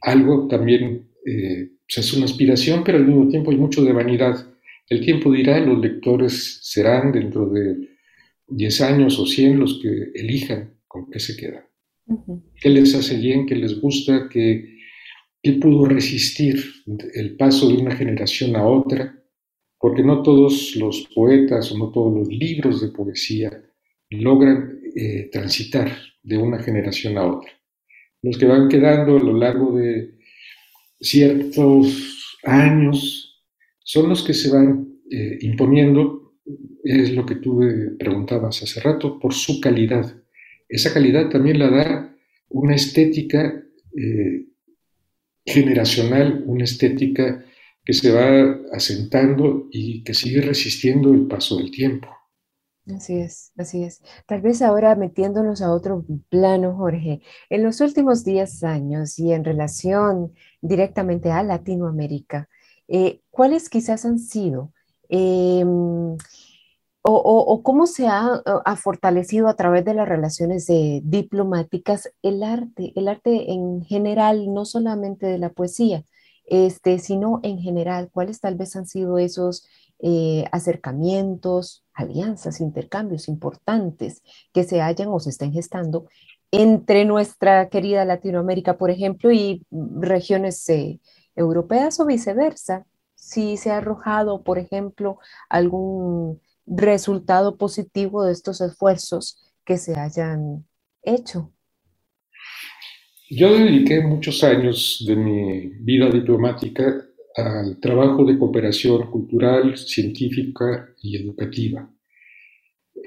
algo 0.01 0.47
también 0.49 1.09
eh, 1.25 1.69
es 1.87 2.13
una 2.13 2.25
aspiración, 2.25 2.83
pero 2.83 2.97
al 2.97 3.07
mismo 3.07 3.29
tiempo 3.29 3.51
hay 3.51 3.57
mucho 3.57 3.83
de 3.83 3.93
vanidad. 3.93 4.45
El 4.89 4.99
tiempo 4.99 5.31
dirá, 5.31 5.59
los 5.59 5.79
lectores 5.79 6.59
serán 6.63 7.13
dentro 7.13 7.49
de 7.49 7.77
10 8.49 8.81
años 8.81 9.19
o 9.19 9.25
100 9.25 9.57
los 9.57 9.79
que 9.81 10.11
elijan 10.15 10.73
con 10.85 11.09
qué 11.09 11.19
se 11.19 11.37
quedan. 11.37 11.63
¿Qué 12.59 12.69
les 12.69 12.93
hace 12.93 13.17
bien? 13.17 13.45
¿Qué 13.45 13.55
les 13.55 13.79
gusta? 13.79 14.27
¿Qué, 14.29 14.78
¿Qué 15.41 15.53
pudo 15.53 15.85
resistir 15.85 16.61
el 17.13 17.37
paso 17.37 17.69
de 17.69 17.77
una 17.77 17.95
generación 17.95 18.55
a 18.57 18.67
otra? 18.67 19.23
Porque 19.79 20.03
no 20.03 20.21
todos 20.21 20.75
los 20.75 21.07
poetas 21.15 21.71
o 21.71 21.77
no 21.77 21.91
todos 21.91 22.13
los 22.13 22.27
libros 22.27 22.81
de 22.81 22.89
poesía 22.89 23.49
logran 24.09 24.81
eh, 24.95 25.29
transitar 25.31 25.95
de 26.23 26.37
una 26.37 26.59
generación 26.59 27.17
a 27.17 27.25
otra. 27.25 27.51
Los 28.21 28.37
que 28.37 28.45
van 28.45 28.67
quedando 28.67 29.17
a 29.17 29.23
lo 29.23 29.37
largo 29.37 29.77
de 29.77 30.17
ciertos 30.99 32.37
años 32.43 33.41
son 33.83 34.09
los 34.09 34.23
que 34.23 34.33
se 34.33 34.51
van 34.51 34.99
eh, 35.09 35.37
imponiendo, 35.41 36.33
es 36.83 37.13
lo 37.13 37.25
que 37.25 37.35
tú 37.35 37.61
preguntabas 37.97 38.61
hace 38.61 38.81
rato, 38.81 39.17
por 39.19 39.33
su 39.33 39.61
calidad. 39.61 40.21
Esa 40.67 40.93
calidad 40.93 41.29
también 41.29 41.59
la 41.59 41.69
da 41.69 42.15
una 42.49 42.75
estética 42.75 43.63
eh, 43.95 44.45
generacional, 45.49 46.43
una 46.45 46.63
estética 46.63 47.43
que 47.83 47.93
se 47.93 48.11
va 48.11 48.57
asentando 48.71 49.67
y 49.71 50.03
que 50.03 50.13
sigue 50.13 50.41
resistiendo 50.41 51.13
el 51.13 51.27
paso 51.27 51.57
del 51.57 51.71
tiempo. 51.71 52.07
Así 52.95 53.19
es, 53.19 53.51
así 53.57 53.83
es. 53.83 54.01
Tal 54.25 54.41
vez 54.41 54.61
ahora 54.61 54.95
metiéndonos 54.95 55.61
a 55.61 55.71
otro 55.71 56.05
plano, 56.29 56.75
Jorge, 56.75 57.21
en 57.49 57.63
los 57.63 57.81
últimos 57.81 58.23
10 58.23 58.63
años 58.63 59.19
y 59.19 59.31
en 59.31 59.43
relación 59.43 60.33
directamente 60.61 61.31
a 61.31 61.43
Latinoamérica, 61.43 62.49
eh, 62.87 63.21
¿cuáles 63.29 63.69
quizás 63.69 64.05
han 64.05 64.17
sido 64.19 64.73
em, 65.09 66.17
o, 67.01 67.61
cómo 67.63 67.87
se 67.87 68.07
ha, 68.07 68.41
fortalecido 68.75 69.47
a 69.47 69.55
través 69.55 69.85
de 69.85 69.93
las 69.93 70.07
relaciones 70.07 70.67
diplomáticas 71.03 72.11
el 72.21 72.43
arte, 72.43 72.93
el 72.95 73.07
arte 73.07 73.51
en 73.51 73.83
general, 73.83 74.53
no 74.53 74.65
solamente 74.65 75.25
de 75.25 75.37
la 75.37 75.49
poesía, 75.49 76.03
este, 76.45 76.99
sino 76.99 77.39
en 77.43 77.59
general, 77.59 78.09
cuáles 78.11 78.39
tal 78.41 78.55
vez 78.55 78.75
han 78.75 78.87
sido 78.87 79.17
esos 79.17 79.67
eh, 79.99 80.45
acercamientos, 80.51 81.83
alianzas, 81.93 82.61
intercambios 82.61 83.27
importantes 83.27 84.23
que 84.53 84.63
se 84.63 84.81
hayan 84.81 85.09
o 85.09 85.19
se 85.19 85.29
estén 85.29 85.51
gestando 85.53 86.05
entre 86.51 87.05
nuestra 87.05 87.69
querida 87.69 88.05
Latinoamérica, 88.05 88.77
por 88.77 88.89
ejemplo, 88.89 89.31
y 89.31 89.65
regiones 89.71 90.67
eh, 90.69 90.99
europeas 91.35 91.99
o 91.99 92.05
viceversa. 92.05 92.85
Si 93.15 93.57
se 93.57 93.71
ha 93.71 93.77
arrojado, 93.77 94.43
por 94.43 94.57
ejemplo, 94.57 95.19
algún 95.49 96.41
resultado 96.69 97.57
positivo 97.57 98.23
de 98.23 98.31
estos 98.31 98.61
esfuerzos 98.61 99.37
que 99.65 99.77
se 99.77 99.99
hayan 99.99 100.65
hecho. 101.01 101.51
Yo 103.29 103.53
dediqué 103.53 104.01
muchos 104.01 104.43
años 104.43 105.03
de 105.07 105.15
mi 105.15 105.67
vida 105.81 106.09
diplomática 106.09 107.05
al 107.35 107.79
trabajo 107.79 108.25
de 108.25 108.37
cooperación 108.37 109.09
cultural, 109.11 109.77
científica 109.77 110.89
y 111.01 111.17
educativa. 111.17 111.89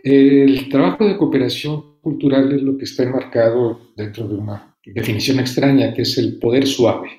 El 0.05 0.69
trabajo 0.69 1.07
de 1.07 1.17
cooperación 1.17 2.01
cultural 2.01 2.53
es 2.53 2.63
lo 2.63 2.77
que 2.77 2.85
está 2.85 3.03
enmarcado 3.03 3.93
dentro 3.97 4.27
de 4.29 4.35
una 4.35 4.77
definición 4.85 5.41
extraña, 5.41 5.93
que 5.93 6.03
es 6.03 6.19
el 6.19 6.39
poder 6.39 6.67
suave. 6.67 7.11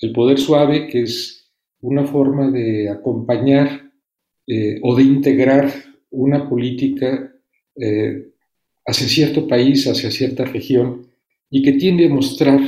El 0.00 0.12
poder 0.12 0.38
suave 0.38 0.88
que 0.88 1.02
es 1.02 1.52
una 1.80 2.04
forma 2.04 2.50
de 2.50 2.88
acompañar 2.88 3.91
eh, 4.54 4.78
o 4.82 4.94
de 4.94 5.02
integrar 5.02 5.72
una 6.10 6.46
política 6.46 7.32
eh, 7.74 8.32
hacia 8.84 9.08
cierto 9.08 9.48
país, 9.48 9.86
hacia 9.86 10.10
cierta 10.10 10.44
región, 10.44 11.06
y 11.48 11.62
que 11.62 11.72
tiende 11.72 12.04
a 12.04 12.10
mostrar 12.10 12.60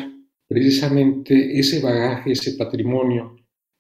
precisamente 0.49 1.59
ese 1.59 1.81
bagaje, 1.81 2.33
ese 2.33 2.53
patrimonio 2.53 3.37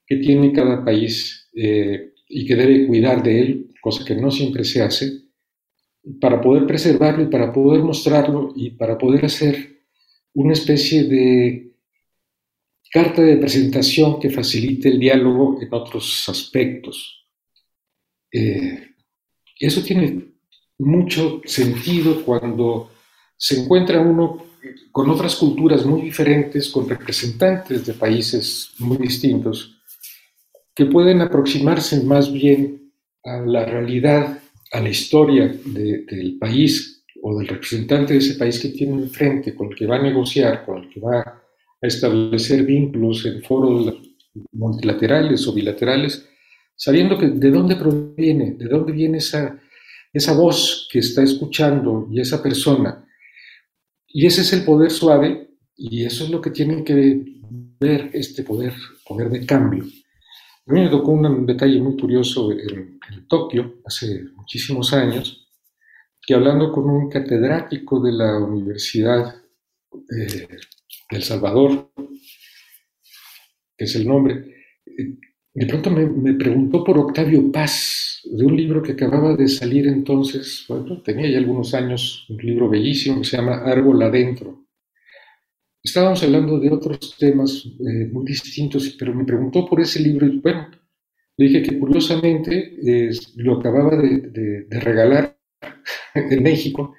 que 0.06 0.16
tiene 0.16 0.52
cada 0.52 0.84
país 0.84 1.48
eh, 1.54 2.12
y 2.28 2.44
que 2.44 2.54
debe 2.54 2.86
cuidar 2.86 3.22
de 3.22 3.40
él, 3.40 3.70
cosa 3.80 4.04
que 4.04 4.16
no 4.16 4.30
siempre 4.30 4.64
se 4.64 4.82
hace, 4.82 5.10
para 6.20 6.42
poder 6.42 6.66
preservarlo 6.66 7.22
y 7.24 7.28
para 7.28 7.54
poder 7.54 7.82
mostrarlo 7.82 8.52
y 8.54 8.72
para 8.72 8.98
poder 8.98 9.24
hacer 9.24 9.80
una 10.34 10.52
especie 10.52 11.04
de 11.04 11.72
carta 12.92 13.22
de 13.22 13.38
presentación 13.38 14.20
que 14.20 14.28
facilite 14.28 14.90
el 14.90 15.00
diálogo 15.00 15.58
en 15.62 15.72
otros 15.72 16.28
aspectos. 16.28 17.23
Eh, 18.36 18.88
eso 19.60 19.80
tiene 19.82 20.34
mucho 20.78 21.40
sentido 21.44 22.24
cuando 22.24 22.90
se 23.36 23.60
encuentra 23.60 24.00
uno 24.00 24.44
con 24.90 25.08
otras 25.08 25.36
culturas 25.36 25.86
muy 25.86 26.02
diferentes, 26.02 26.68
con 26.68 26.88
representantes 26.88 27.86
de 27.86 27.94
países 27.94 28.72
muy 28.80 28.96
distintos, 28.96 29.76
que 30.74 30.86
pueden 30.86 31.20
aproximarse 31.20 32.02
más 32.02 32.32
bien 32.32 32.92
a 33.22 33.36
la 33.40 33.64
realidad, 33.66 34.40
a 34.72 34.80
la 34.80 34.88
historia 34.88 35.46
del 35.64 36.36
país 36.40 37.04
o 37.22 37.38
del 37.38 37.46
representante 37.46 38.14
de 38.14 38.18
ese 38.18 38.34
país 38.34 38.58
que 38.58 38.70
tiene 38.70 38.94
enfrente, 38.94 39.54
con 39.54 39.68
el 39.68 39.76
que 39.76 39.86
va 39.86 39.96
a 39.96 40.02
negociar, 40.02 40.64
con 40.64 40.82
el 40.82 40.90
que 40.90 41.00
va 41.00 41.20
a 41.20 41.86
establecer 41.86 42.64
vínculos 42.64 43.24
en 43.26 43.42
foros 43.42 43.94
multilaterales 44.50 45.46
o 45.46 45.52
bilaterales, 45.52 46.28
sabiendo 46.76 47.18
que 47.18 47.28
de 47.28 47.50
dónde 47.50 47.76
proviene, 47.76 48.52
de 48.52 48.66
dónde 48.66 48.92
viene 48.92 49.18
esa, 49.18 49.60
esa 50.12 50.32
voz 50.32 50.88
que 50.90 51.00
está 51.00 51.22
escuchando 51.22 52.08
y 52.10 52.20
esa 52.20 52.42
persona. 52.42 53.04
Y 54.06 54.26
ese 54.26 54.42
es 54.42 54.52
el 54.52 54.64
poder 54.64 54.90
suave 54.90 55.50
y 55.76 56.04
eso 56.04 56.24
es 56.24 56.30
lo 56.30 56.40
que 56.40 56.50
tiene 56.50 56.84
que 56.84 56.94
ver 57.80 58.10
este 58.12 58.44
poder, 58.44 58.72
poder 59.06 59.28
de 59.30 59.44
cambio. 59.44 59.84
A 60.66 60.72
mí 60.72 60.80
me 60.80 60.88
tocó 60.88 61.12
un 61.12 61.44
detalle 61.44 61.80
muy 61.80 61.96
curioso 61.96 62.50
en, 62.52 63.00
Tokio, 63.28 63.80
hace 63.84 64.24
muchísimos 64.34 64.92
años, 64.92 65.46
que 66.22 66.34
hablando 66.34 66.72
con 66.72 66.88
un 66.88 67.10
catedrático 67.10 68.00
de 68.00 68.12
la 68.12 68.38
Universidad 68.38 69.34
eh, 69.92 70.46
de 70.48 70.58
El 71.10 71.22
Salvador, 71.22 71.92
que 73.76 73.84
es 73.84 73.94
el 73.96 74.06
nombre, 74.06 74.54
eh, 74.86 75.18
de 75.54 75.66
pronto 75.66 75.88
me, 75.88 76.34
preguntó 76.34 76.82
por 76.82 76.98
Octavio 76.98 77.52
Paz, 77.52 78.20
de 78.24 78.44
un 78.44 78.56
libro 78.56 78.82
que 78.82 78.92
acababa 78.92 79.36
de 79.36 79.46
salir 79.46 79.86
entonces, 79.86 80.66
tenía 81.04 81.30
ya 81.30 81.38
algunos 81.38 81.74
años, 81.74 82.26
un 82.28 82.38
libro 82.38 82.68
bellísimo 82.68 83.20
que 83.20 83.28
se 83.28 83.36
llama 83.36 83.62
Árbol 83.64 84.02
Adentro. 84.02 84.66
Estábamos 85.80 86.20
hablando 86.24 86.58
de 86.58 86.70
otros 86.72 87.16
temas 87.18 87.64
eh, 87.66 88.08
muy 88.10 88.24
distintos, 88.24 88.96
pero 88.98 89.14
me 89.14 89.24
preguntó 89.24 89.64
por 89.64 89.80
ese 89.80 90.00
libro 90.00 90.26
y 90.26 90.40
bueno, 90.40 90.70
le 91.36 91.46
dije 91.46 91.62
que 91.62 91.78
curiosamente 91.78 92.76
lo 93.36 93.58
acababa 93.58 93.96
de, 93.96 94.66
regalar 94.70 95.38
en 96.14 96.42
México 96.42 96.94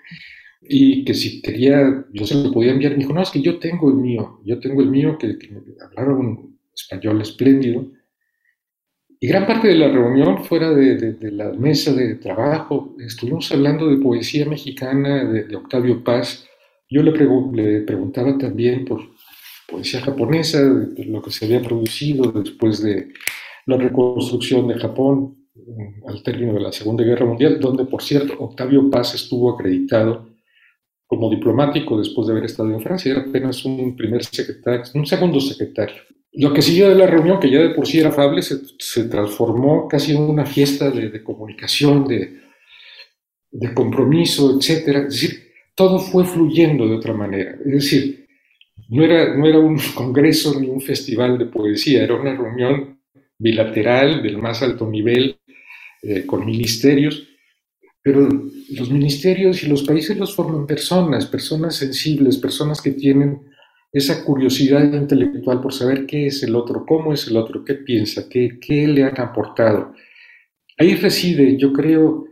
y 0.61 1.03
que 1.03 1.13
si 1.13 1.41
quería, 1.41 2.05
yo 2.13 2.25
se 2.25 2.35
lo 2.35 2.53
podía 2.53 2.71
enviar. 2.71 2.93
Me 2.93 2.99
dijo, 2.99 3.11
no, 3.11 3.21
es 3.21 3.31
que 3.31 3.41
yo 3.41 3.59
tengo 3.59 3.89
el 3.89 3.97
mío, 3.97 4.39
yo 4.45 4.59
tengo 4.61 4.81
el 4.81 4.89
mío, 4.91 5.17
que, 5.17 5.37
que 5.37 5.49
hablaba 5.81 6.17
un 6.17 6.57
español 6.73 7.21
espléndido 7.21 7.91
y 9.25 9.27
gran 9.27 9.47
parte 9.47 9.69
de 9.69 9.73
la 9.73 9.87
reunión, 9.87 10.43
fuera 10.43 10.69
de, 10.69 11.17
la 11.31 11.51
mesa 11.53 11.91
de 11.91 12.13
trabajo, 12.13 12.95
estuvimos 12.99 13.51
hablando 13.51 13.87
de 13.87 13.97
poesía 13.97 14.45
mexicana 14.45 15.25
de, 15.25 15.55
Octavio 15.55 16.03
Paz. 16.03 16.47
Yo 16.87 17.01
le, 17.01 17.11
le, 17.11 17.81
preguntaba 17.81 18.37
también 18.37 18.85
por 18.85 19.01
poesía 19.67 20.01
japonesa, 20.01 20.61
lo 20.61 21.23
que 21.23 21.31
se 21.31 21.45
había 21.45 21.59
producido 21.59 22.31
después 22.33 22.83
de 22.83 23.13
la 23.65 23.77
reconstrucción 23.77 24.67
de 24.67 24.75
Japón 24.75 25.35
al 26.07 26.21
término 26.21 26.53
de 26.53 26.59
la 26.59 26.71
Segunda 26.71 27.03
Guerra 27.03 27.25
Mundial, 27.25 27.59
donde, 27.59 27.85
por 27.85 28.03
cierto, 28.03 28.35
Octavio 28.37 28.91
Paz 28.91 29.15
estuvo 29.15 29.49
acreditado 29.49 30.29
como 31.07 31.31
diplomático 31.31 31.97
después 31.97 32.27
de 32.27 32.33
haber 32.33 32.45
estado 32.45 32.71
en 32.71 32.81
Francia, 32.81 33.11
era 33.11 33.21
apenas 33.21 33.65
un 33.65 33.95
primer 33.95 34.23
secretario, 34.23 34.83
un 34.93 35.07
segundo 35.07 35.39
secretario. 35.41 36.03
Lo 36.37 36.53
que 36.53 36.61
siguió 36.61 36.89
de 36.89 36.95
la 36.95 37.07
reunión, 37.07 37.39
que 37.39 37.49
ya 37.49 37.59
de 37.59 37.69
por 37.69 37.87
sí 37.87 37.99
era 37.99 38.09
afable, 38.09 38.41
se, 38.41 39.03
transformó 39.05 39.87
casi 39.87 40.11
en 40.11 40.21
una 40.23 40.45
fiesta 40.45 40.91
de, 40.91 41.23
comunicación, 41.23 42.05
de, 42.07 42.41
de, 43.51 43.73
compromiso, 43.73 44.57
etc. 44.57 44.87
Es 45.07 45.21
decir, 45.21 45.51
todo 45.75 45.99
fue 45.99 46.25
fluyendo 46.25 46.87
de 46.87 46.95
otra 46.95 47.13
manera. 47.13 47.55
Es 47.65 47.71
decir, 47.71 48.27
no 48.89 49.03
era, 49.03 49.35
no 49.35 49.45
era 49.45 49.59
un 49.59 49.79
congreso 49.95 50.59
ni 50.59 50.67
un 50.67 50.81
festival 50.81 51.37
de 51.37 51.45
poesía, 51.45 52.03
era 52.03 52.15
una 52.15 52.35
reunión 52.35 52.99
bilateral 53.37 54.21
del 54.21 54.37
más 54.37 54.61
alto 54.61 54.89
nivel 54.89 55.39
eh, 56.01 56.25
con 56.25 56.45
ministerios, 56.45 57.27
pero 58.01 58.27
los 58.71 58.91
ministerios 58.91 59.63
y 59.63 59.67
los 59.67 59.83
países 59.83 60.17
los 60.17 60.35
forman 60.35 60.67
personas, 60.67 61.25
personas 61.25 61.75
sensibles, 61.75 62.37
personas 62.37 62.81
que 62.81 62.91
tienen 62.91 63.41
esa 63.91 64.23
curiosidad 64.23 64.83
intelectual 64.93 65.61
por 65.61 65.73
saber 65.73 66.05
qué 66.05 66.27
es 66.27 66.43
el 66.43 66.55
otro, 66.55 66.85
cómo 66.85 67.13
es 67.13 67.27
el 67.27 67.37
otro, 67.37 67.63
qué 67.63 67.75
piensa, 67.75 68.27
qué, 68.29 68.59
qué 68.59 68.87
le 68.87 69.03
han 69.03 69.19
aportado. 69.19 69.93
Ahí 70.77 70.95
reside, 70.95 71.57
yo 71.57 71.71
creo, 71.71 72.25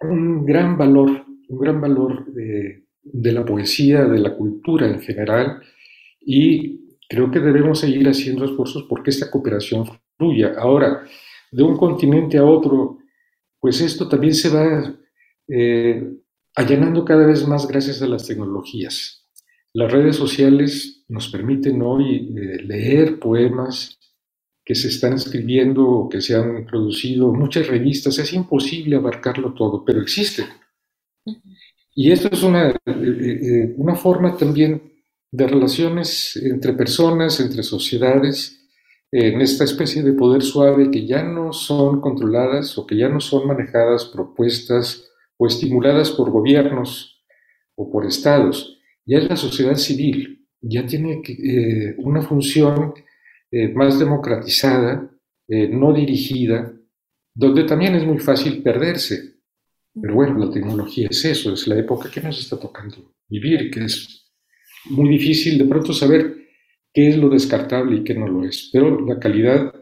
un 0.00 0.44
gran 0.44 0.76
valor, 0.76 1.24
un 1.48 1.58
gran 1.58 1.80
valor 1.80 2.26
de, 2.32 2.84
de 3.02 3.32
la 3.32 3.44
poesía, 3.44 4.04
de 4.04 4.18
la 4.18 4.34
cultura 4.34 4.88
en 4.88 5.00
general, 5.00 5.62
y 6.20 6.98
creo 7.08 7.30
que 7.30 7.40
debemos 7.40 7.80
seguir 7.80 8.08
haciendo 8.08 8.44
esfuerzos 8.44 8.84
porque 8.88 9.10
esta 9.10 9.30
cooperación 9.30 9.86
fluya. 10.16 10.54
Ahora, 10.58 11.04
de 11.50 11.62
un 11.62 11.76
continente 11.76 12.38
a 12.38 12.44
otro, 12.44 12.98
pues 13.60 13.80
esto 13.80 14.08
también 14.08 14.34
se 14.34 14.50
va 14.50 14.94
eh, 15.48 16.12
allanando 16.54 17.04
cada 17.04 17.26
vez 17.26 17.46
más 17.46 17.66
gracias 17.66 18.02
a 18.02 18.06
las 18.06 18.26
tecnologías. 18.26 19.17
Las 19.74 19.92
redes 19.92 20.16
sociales 20.16 21.04
nos 21.08 21.28
permiten 21.28 21.82
hoy 21.82 22.34
eh, 22.36 22.62
leer 22.62 23.18
poemas 23.18 23.98
que 24.64 24.74
se 24.74 24.88
están 24.88 25.14
escribiendo 25.14 25.86
o 25.86 26.08
que 26.08 26.20
se 26.20 26.34
han 26.34 26.66
producido, 26.66 27.32
muchas 27.32 27.68
revistas, 27.68 28.18
es 28.18 28.32
imposible 28.32 28.96
abarcarlo 28.96 29.54
todo, 29.54 29.84
pero 29.84 30.00
existe. 30.00 30.44
Y 31.94 32.12
esto 32.12 32.28
es 32.30 32.42
una, 32.42 32.68
eh, 32.70 32.74
eh, 32.86 33.74
una 33.76 33.94
forma 33.94 34.36
también 34.36 34.92
de 35.30 35.46
relaciones 35.46 36.36
entre 36.36 36.72
personas, 36.72 37.40
entre 37.40 37.62
sociedades, 37.62 38.58
en 39.10 39.40
esta 39.40 39.64
especie 39.64 40.02
de 40.02 40.12
poder 40.12 40.42
suave 40.42 40.90
que 40.90 41.06
ya 41.06 41.22
no 41.22 41.52
son 41.52 42.00
controladas 42.00 42.76
o 42.76 42.86
que 42.86 42.96
ya 42.96 43.08
no 43.08 43.20
son 43.20 43.46
manejadas, 43.46 44.04
propuestas 44.06 45.08
o 45.38 45.46
estimuladas 45.46 46.10
por 46.10 46.30
gobiernos 46.30 47.24
o 47.74 47.90
por 47.90 48.06
estados, 48.06 48.77
ya 49.08 49.18
es 49.18 49.28
la 49.28 49.36
sociedad 49.36 49.74
civil, 49.76 50.46
ya 50.60 50.84
tiene 50.86 51.22
eh, 51.26 51.94
una 51.98 52.20
función 52.20 52.92
eh, 53.50 53.68
más 53.68 53.98
democratizada, 53.98 55.10
eh, 55.48 55.66
no 55.68 55.94
dirigida, 55.94 56.74
donde 57.34 57.64
también 57.64 57.94
es 57.94 58.04
muy 58.04 58.18
fácil 58.18 58.62
perderse. 58.62 59.38
Pero 60.00 60.14
bueno, 60.14 60.38
la 60.38 60.50
tecnología 60.50 61.08
es 61.10 61.24
eso, 61.24 61.54
es 61.54 61.66
la 61.66 61.78
época 61.78 62.10
que 62.10 62.20
nos 62.20 62.38
está 62.38 62.60
tocando 62.60 63.14
vivir, 63.28 63.70
que 63.70 63.84
es 63.84 64.30
muy 64.90 65.08
difícil 65.08 65.56
de 65.56 65.64
pronto 65.64 65.94
saber 65.94 66.36
qué 66.92 67.08
es 67.08 67.16
lo 67.16 67.30
descartable 67.30 67.96
y 67.96 68.04
qué 68.04 68.14
no 68.14 68.28
lo 68.28 68.44
es. 68.44 68.68
Pero 68.70 69.00
la 69.06 69.18
calidad 69.18 69.74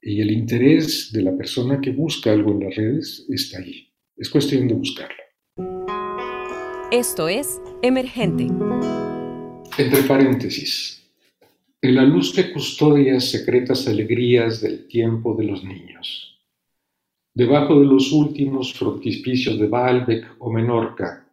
y 0.00 0.20
el 0.20 0.30
interés 0.30 1.10
de 1.12 1.22
la 1.22 1.36
persona 1.36 1.80
que 1.80 1.90
busca 1.90 2.30
algo 2.30 2.52
en 2.52 2.60
las 2.60 2.76
redes 2.76 3.26
está 3.28 3.58
ahí. 3.58 3.92
Es 4.16 4.30
cuestión 4.30 4.68
de 4.68 4.74
buscarlo. 4.74 5.16
Esto 6.92 7.28
es 7.28 7.60
Emergente. 7.80 8.48
Entre 9.78 10.02
paréntesis. 10.02 11.08
En 11.80 11.94
la 11.94 12.02
luz 12.02 12.34
que 12.34 12.52
custodia 12.52 13.20
secretas 13.20 13.86
alegrías 13.86 14.60
del 14.60 14.88
tiempo 14.88 15.36
de 15.36 15.44
los 15.44 15.62
niños. 15.62 16.40
Debajo 17.32 17.78
de 17.78 17.86
los 17.86 18.10
últimos 18.10 18.74
frontispicios 18.74 19.60
de 19.60 19.68
Baalbek 19.68 20.26
o 20.40 20.50
Menorca. 20.50 21.32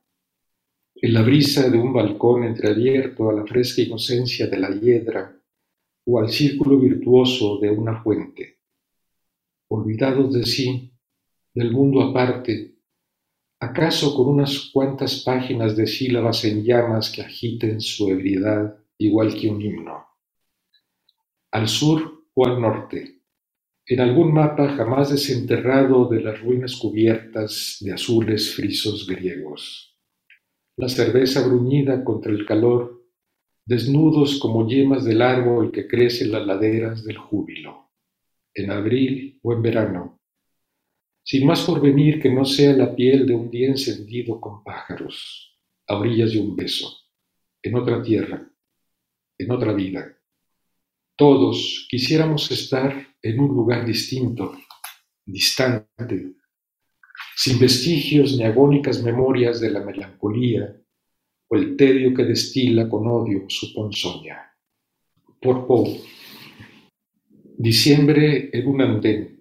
En 0.94 1.14
la 1.16 1.24
brisa 1.24 1.68
de 1.68 1.80
un 1.80 1.92
balcón 1.92 2.44
entreabierto 2.44 3.28
a 3.28 3.34
la 3.34 3.48
fresca 3.48 3.82
inocencia 3.82 4.46
de 4.46 4.60
la 4.60 4.70
hiedra 4.70 5.36
o 6.06 6.20
al 6.20 6.30
círculo 6.30 6.78
virtuoso 6.78 7.58
de 7.58 7.72
una 7.72 8.04
fuente. 8.04 8.60
Olvidados 9.70 10.32
de 10.32 10.46
sí, 10.46 10.92
del 11.56 11.72
mundo 11.72 12.04
aparte, 12.04 12.75
acaso 13.66 14.16
con 14.16 14.28
unas 14.28 14.70
cuantas 14.72 15.24
páginas 15.24 15.76
de 15.76 15.88
sílabas 15.88 16.46
en 16.46 16.64
llamas 16.64 17.12
que 17.12 17.22
agiten 17.22 17.82
su 17.82 18.10
ebriedad 18.10 18.78
igual 18.98 19.34
que 19.36 19.50
un 19.50 19.62
himno. 19.62 20.06
Al 21.52 21.68
sur 21.68 22.26
o 22.34 22.46
al 22.46 22.62
norte, 22.62 23.22
en 23.88 24.00
algún 24.00 24.34
mapa 24.34 24.70
jamás 24.70 25.10
desenterrado 25.10 26.08
de 26.08 26.22
las 26.22 26.40
ruinas 26.42 26.76
cubiertas 26.76 27.78
de 27.82 27.94
azules 27.94 28.54
frisos 28.56 29.08
griegos. 29.08 29.98
La 30.78 30.90
cerveza 30.90 31.46
bruñida 31.48 32.04
contra 32.04 32.32
el 32.32 32.46
calor, 32.46 33.04
desnudos 33.66 34.40
como 34.40 34.68
yemas 34.68 35.04
del 35.06 35.22
árbol 35.22 35.72
que 35.72 35.88
crece 35.88 36.26
en 36.26 36.34
las 36.34 36.46
laderas 36.46 37.04
del 37.04 37.18
júbilo, 37.18 37.92
en 38.54 38.72
abril 38.72 39.40
o 39.42 39.54
en 39.54 39.62
verano, 39.62 40.15
sin 41.26 41.44
más 41.48 41.64
por 41.64 41.82
venir 41.82 42.22
que 42.22 42.30
no 42.30 42.46
sea 42.46 42.74
la 42.74 42.96
piel 42.96 43.26
de 43.26 43.34
un 43.34 43.50
día 43.50 43.70
encendido 43.70 44.40
con 44.40 44.64
pájaros, 44.64 45.58
a 45.88 45.98
orillas 45.98 46.34
de 46.34 46.40
un 46.40 46.56
beso, 46.56 46.88
en 47.64 47.76
otra 47.76 48.02
tierra, 48.04 48.48
en 49.40 49.52
otra 49.52 49.74
vida. 49.74 50.16
Todos 51.16 51.88
quisiéramos 51.90 52.52
estar 52.52 53.08
en 53.24 53.40
un 53.40 53.48
lugar 53.48 53.88
distinto, 53.88 54.56
distante, 55.26 56.36
sin 57.36 57.58
vestigios 57.58 58.38
ni 58.38 58.44
agónicas 58.44 59.02
memorias 59.02 59.60
de 59.60 59.72
la 59.72 59.84
melancolía 59.84 60.80
o 61.48 61.56
el 61.56 61.76
tedio 61.76 62.14
que 62.14 62.24
destila 62.24 62.88
con 62.88 63.08
odio 63.08 63.46
su 63.50 63.74
ponzoña. 63.74 64.52
Por 65.42 65.66
Poe. 65.66 66.02
Diciembre 67.58 68.52
en 68.54 68.68
un 68.68 68.82
andén 68.82 69.35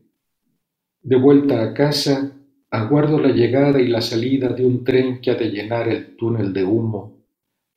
de 1.05 1.17
vuelta 1.17 1.63
a 1.63 1.75
casa, 1.75 2.35
aguardo 2.71 3.21
la 3.21 3.29
llegada 3.29 3.79
y 3.79 3.89
la 3.89 4.01
salida 4.01 4.49
de 4.49 4.65
un 4.65 4.83
tren 4.83 5.21
que 5.21 5.31
ha 5.31 5.35
de 5.35 5.51
llenar 5.51 5.87
el 5.87 6.17
túnel 6.17 6.55
de 6.55 6.65
humo, 6.65 7.27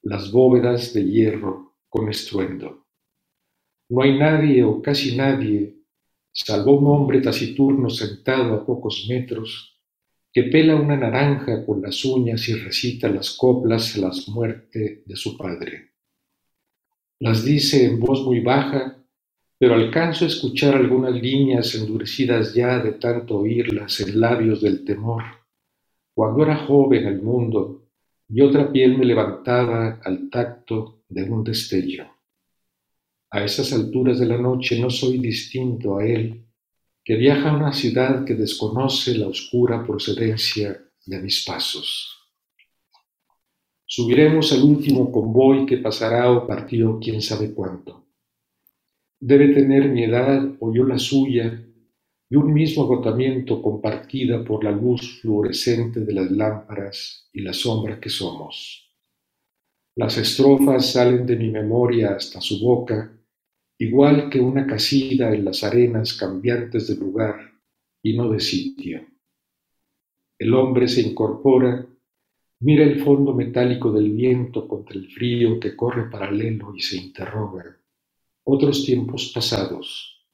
las 0.02 0.32
bóvedas 0.32 0.94
de 0.94 1.04
hierro 1.04 1.76
con 1.90 2.10
estruendo. 2.10 2.86
No 3.90 4.02
hay 4.02 4.18
nadie 4.18 4.64
o 4.64 4.82
casi 4.82 5.18
nadie, 5.18 5.76
salvo 6.32 6.80
un 6.80 6.88
hombre 6.88 7.20
taciturno 7.20 7.90
sentado 7.90 8.54
a 8.54 8.66
pocos 8.66 9.06
metros, 9.10 9.78
que 10.32 10.44
pela 10.44 10.78
una 10.78 10.96
naranja 10.96 11.66
con 11.66 11.82
las 11.82 12.06
uñas 12.06 12.48
y 12.48 12.54
recita 12.54 13.10
las 13.10 13.32
coplas 13.32 13.98
a 13.98 14.02
la 14.02 14.12
muerte 14.28 15.04
de 15.06 15.16
su 15.18 15.36
padre. 15.38 15.92
Las 17.20 17.44
dice 17.44 17.84
en 17.84 18.00
voz 18.00 18.24
muy 18.24 18.40
baja 18.40 18.97
pero 19.60 19.74
alcanzo 19.74 20.26
a 20.26 20.28
escuchar 20.28 20.76
algunas 20.76 21.14
líneas 21.14 21.74
endurecidas 21.74 22.54
ya 22.54 22.80
de 22.80 22.94
tanto 22.94 23.40
oírlas 23.40 24.00
en 24.02 24.20
labios 24.20 24.62
del 24.62 24.86
temor. 24.86 25.24
Cuando 26.14 26.44
era 26.44 26.58
joven 26.58 27.08
el 27.08 27.22
mundo 27.22 27.84
y 28.30 28.42
otra 28.42 28.72
piel 28.72 28.98
me 28.98 29.06
levantaba 29.06 30.00
al 30.04 30.30
tacto 30.30 31.04
de 31.10 31.24
un 31.24 31.44
destello. 31.44 32.06
A 33.32 33.44
esas 33.44 33.74
alturas 33.74 34.20
de 34.20 34.28
la 34.28 34.38
noche 34.38 34.80
no 34.80 34.90
soy 34.90 35.18
distinto 35.18 35.98
a 35.98 36.06
él, 36.06 36.46
que 37.04 37.16
viaja 37.16 37.50
a 37.50 37.56
una 37.56 37.74
ciudad 37.74 38.26
que 38.26 38.36
desconoce 38.36 39.18
la 39.18 39.28
oscura 39.28 39.86
procedencia 39.86 40.82
de 41.06 41.22
mis 41.22 41.44
pasos. 41.46 42.14
Subiremos 43.86 44.52
al 44.52 44.64
último 44.64 45.12
convoy 45.12 45.66
que 45.66 45.78
pasará 45.78 46.30
o 46.32 46.46
partió 46.46 47.00
quién 47.02 47.22
sabe 47.22 47.54
cuánto. 47.54 48.07
Debe 49.20 49.50
tener 49.50 49.90
mi 49.90 50.04
edad 50.04 50.56
o 50.60 50.74
yo 50.74 50.84
la 50.84 51.00
suya 51.00 51.64
y 52.30 52.36
un 52.36 52.54
mismo 52.54 52.84
agotamiento 52.84 53.62
compartida 53.62 54.44
por 54.44 54.64
la 54.64 54.72
luz 54.72 55.22
fluorescente 55.22 56.02
de 56.02 56.14
las 56.14 56.30
lámparas 56.30 57.30
y 57.34 57.42
la 57.42 57.54
sombra 57.54 58.00
que 58.00 58.10
somos. 58.10 58.94
Las 59.96 60.18
estrofas 60.20 60.92
salen 60.92 61.26
de 61.26 61.36
mi 61.36 61.50
memoria 61.50 62.16
hasta 62.16 62.40
su 62.42 62.64
boca, 62.64 63.12
igual 63.80 64.30
que 64.30 64.40
una 64.40 64.68
casida 64.68 65.34
en 65.34 65.46
las 65.46 65.64
arenas 65.64 66.14
cambiantes 66.14 66.88
de 66.88 66.96
lugar 66.98 67.36
y 68.04 68.16
no 68.16 68.30
de 68.30 68.40
sitio. 68.40 69.02
El 70.38 70.54
hombre 70.54 70.88
se 70.88 71.02
incorpora, 71.02 71.84
mira 72.60 72.84
el 72.84 73.04
fondo 73.04 73.34
metálico 73.34 73.92
del 73.92 74.12
viento 74.12 74.68
contra 74.68 74.96
el 74.96 75.08
frío 75.10 75.60
que 75.60 75.76
corre 75.76 76.12
paralelo 76.12 76.76
y 76.76 76.82
se 76.82 76.98
interroga. 76.98 77.76
Otros 78.50 78.86
tiempos 78.86 79.34
pasados, 79.36 80.26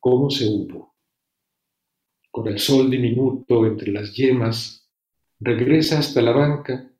¿cómo 0.00 0.28
se 0.28 0.44
hubo? 0.48 0.96
Con 2.28 2.48
el 2.48 2.58
sol 2.58 2.90
diminuto 2.90 3.64
entre 3.64 3.92
las 3.92 4.12
yemas, 4.12 4.90
regresa 5.38 6.00
hasta 6.00 6.20
la 6.20 6.32
banca, 6.32 6.90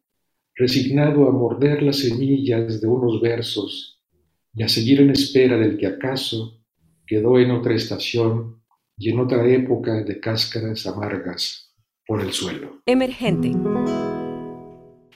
resignado 0.54 1.28
a 1.28 1.32
morder 1.32 1.82
las 1.82 1.98
semillas 1.98 2.80
de 2.80 2.86
unos 2.86 3.20
versos 3.20 4.00
y 4.54 4.62
a 4.62 4.68
seguir 4.68 5.00
en 5.00 5.10
espera 5.10 5.58
del 5.58 5.76
que 5.76 5.88
acaso 5.88 6.62
quedó 7.04 7.40
en 7.40 7.50
otra 7.50 7.74
estación 7.74 8.62
y 8.96 9.10
en 9.10 9.18
otra 9.18 9.44
época 9.52 10.04
de 10.04 10.20
cáscaras 10.20 10.86
amargas 10.86 11.74
por 12.06 12.20
el 12.20 12.30
suelo. 12.32 12.80
Emergente. 12.86 13.50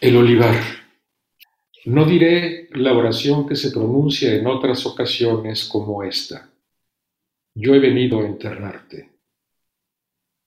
El 0.00 0.16
olivar. 0.16 0.83
No 1.86 2.06
diré 2.06 2.68
la 2.72 2.94
oración 2.94 3.46
que 3.46 3.56
se 3.56 3.70
pronuncia 3.70 4.34
en 4.34 4.46
otras 4.46 4.86
ocasiones 4.86 5.64
como 5.64 6.02
esta. 6.02 6.50
Yo 7.54 7.74
he 7.74 7.78
venido 7.78 8.20
a 8.20 8.26
enterrarte. 8.26 9.10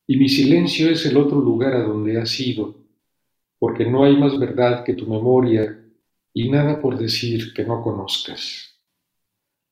Y 0.07 0.17
mi 0.17 0.29
silencio 0.29 0.89
es 0.89 1.05
el 1.05 1.17
otro 1.17 1.39
lugar 1.39 1.73
a 1.73 1.83
donde 1.83 2.19
has 2.19 2.39
ido, 2.39 2.75
porque 3.59 3.85
no 3.85 4.03
hay 4.03 4.15
más 4.15 4.39
verdad 4.39 4.83
que 4.83 4.93
tu 4.93 5.05
memoria 5.05 5.79
y 6.33 6.49
nada 6.49 6.81
por 6.81 6.97
decir 6.97 7.53
que 7.53 7.63
no 7.63 7.81
conozcas. 7.83 8.79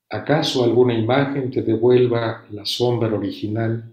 ¿Acaso 0.10 0.64
alguna 0.64 0.94
imagen 0.94 1.50
te 1.52 1.62
devuelva 1.62 2.46
la 2.52 2.66
sombra 2.66 3.14
original 3.14 3.92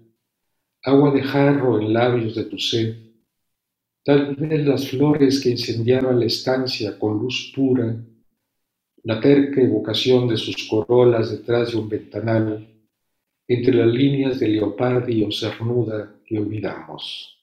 agua 0.84 1.12
de 1.12 1.22
jarro 1.22 1.80
en 1.80 1.92
labios 1.92 2.34
de 2.34 2.44
tu 2.44 2.58
sed, 2.58 2.96
tal 4.05 4.34
vez 4.34 4.66
las 4.66 4.88
flores 4.88 5.40
que 5.40 5.50
incendiaban 5.50 6.18
la 6.18 6.26
estancia 6.26 6.98
con 6.98 7.18
luz 7.18 7.53
pura, 7.55 7.96
la 9.05 9.20
terca 9.20 9.61
evocación 9.61 10.28
de 10.28 10.36
sus 10.36 10.68
corolas 10.68 11.30
detrás 11.30 11.72
de 11.72 11.78
un 11.78 11.88
ventanal, 11.88 12.68
entre 13.48 13.74
las 13.74 13.92
líneas 13.92 14.38
de 14.40 14.48
leopardi 14.48 15.24
o 15.24 15.30
cernuda 15.30 16.14
que 16.24 16.38
olvidamos. 16.38 17.38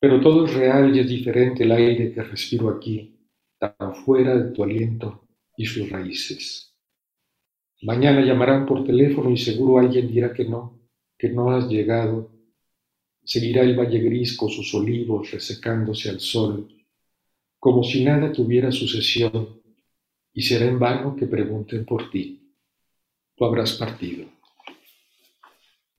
Pero 0.00 0.20
todo 0.20 0.46
es 0.46 0.54
real 0.54 0.94
y 0.94 1.00
es 1.00 1.08
diferente 1.08 1.64
el 1.64 1.72
aire 1.72 2.12
que 2.12 2.22
respiro 2.22 2.68
aquí, 2.70 3.16
tan 3.58 3.94
fuera 3.94 4.36
de 4.36 4.52
tu 4.52 4.62
aliento 4.62 5.28
y 5.56 5.66
sus 5.66 5.90
raíces. 5.90 6.74
Mañana 7.82 8.20
llamarán 8.22 8.66
por 8.66 8.84
teléfono 8.84 9.30
y 9.30 9.36
seguro 9.36 9.78
alguien 9.78 10.08
dirá 10.08 10.32
que 10.32 10.44
no, 10.44 10.80
que 11.16 11.28
no 11.28 11.50
has 11.50 11.68
llegado, 11.68 12.30
seguirá 13.28 13.60
el 13.60 13.78
valle 13.78 13.98
gris 13.98 14.34
con 14.38 14.48
sus 14.48 14.74
olivos 14.74 15.30
resecándose 15.30 16.08
al 16.08 16.18
sol, 16.18 16.66
como 17.58 17.84
si 17.84 18.02
nada 18.02 18.32
tuviera 18.32 18.72
sucesión, 18.72 19.60
y 20.32 20.40
será 20.40 20.64
en 20.64 20.78
vano 20.78 21.14
que 21.14 21.26
pregunten 21.26 21.84
por 21.84 22.10
ti. 22.10 22.54
Tú 23.36 23.44
habrás 23.44 23.72
partido. 23.74 24.24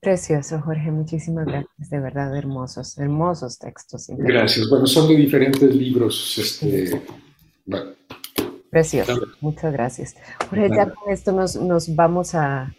Precioso, 0.00 0.60
Jorge, 0.60 0.90
muchísimas 0.90 1.46
gracias, 1.46 1.90
de 1.90 2.00
verdad, 2.00 2.36
hermosos, 2.36 2.98
hermosos 2.98 3.58
textos. 3.60 4.06
Gracias, 4.08 4.68
bueno, 4.68 4.86
son 4.86 5.06
de 5.06 5.16
diferentes 5.16 5.72
libros, 5.72 6.36
este, 6.36 7.00
Precioso, 8.70 9.20
muchas 9.40 9.72
gracias. 9.72 10.16
Jorge, 10.48 10.68
ya 10.74 10.90
con 10.90 11.12
esto 11.12 11.30
nos, 11.30 11.54
nos 11.54 11.94
vamos 11.94 12.34
a, 12.34 12.74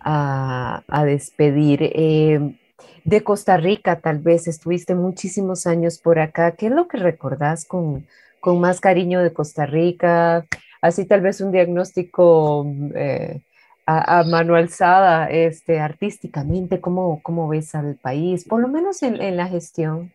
a, 0.00 1.04
despedir. 1.04 1.82
Eh, 1.82 2.58
de 3.04 3.22
Costa 3.22 3.56
Rica, 3.56 4.00
tal 4.00 4.18
vez 4.18 4.46
estuviste 4.46 4.94
muchísimos 4.94 5.66
años 5.66 5.98
por 5.98 6.18
acá. 6.18 6.52
¿Qué 6.52 6.66
es 6.66 6.72
lo 6.72 6.88
que 6.88 6.98
recordás 6.98 7.64
con, 7.64 8.06
con 8.40 8.60
más 8.60 8.80
cariño 8.80 9.20
de 9.20 9.32
Costa 9.32 9.66
Rica? 9.66 10.46
Así 10.80 11.06
tal 11.06 11.20
vez 11.20 11.40
un 11.40 11.52
diagnóstico 11.52 12.66
eh, 12.94 13.40
a, 13.86 14.22
mano 14.24 14.54
alzada, 14.54 15.30
este, 15.30 15.80
artísticamente, 15.80 16.80
¿cómo, 16.80 17.20
¿cómo, 17.22 17.48
ves 17.48 17.74
al 17.74 17.96
país? 17.96 18.44
Por 18.44 18.60
lo 18.60 18.68
menos 18.68 19.02
en, 19.02 19.36
la 19.36 19.48
gestión. 19.48 20.12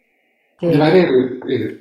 Eh, 0.61 1.79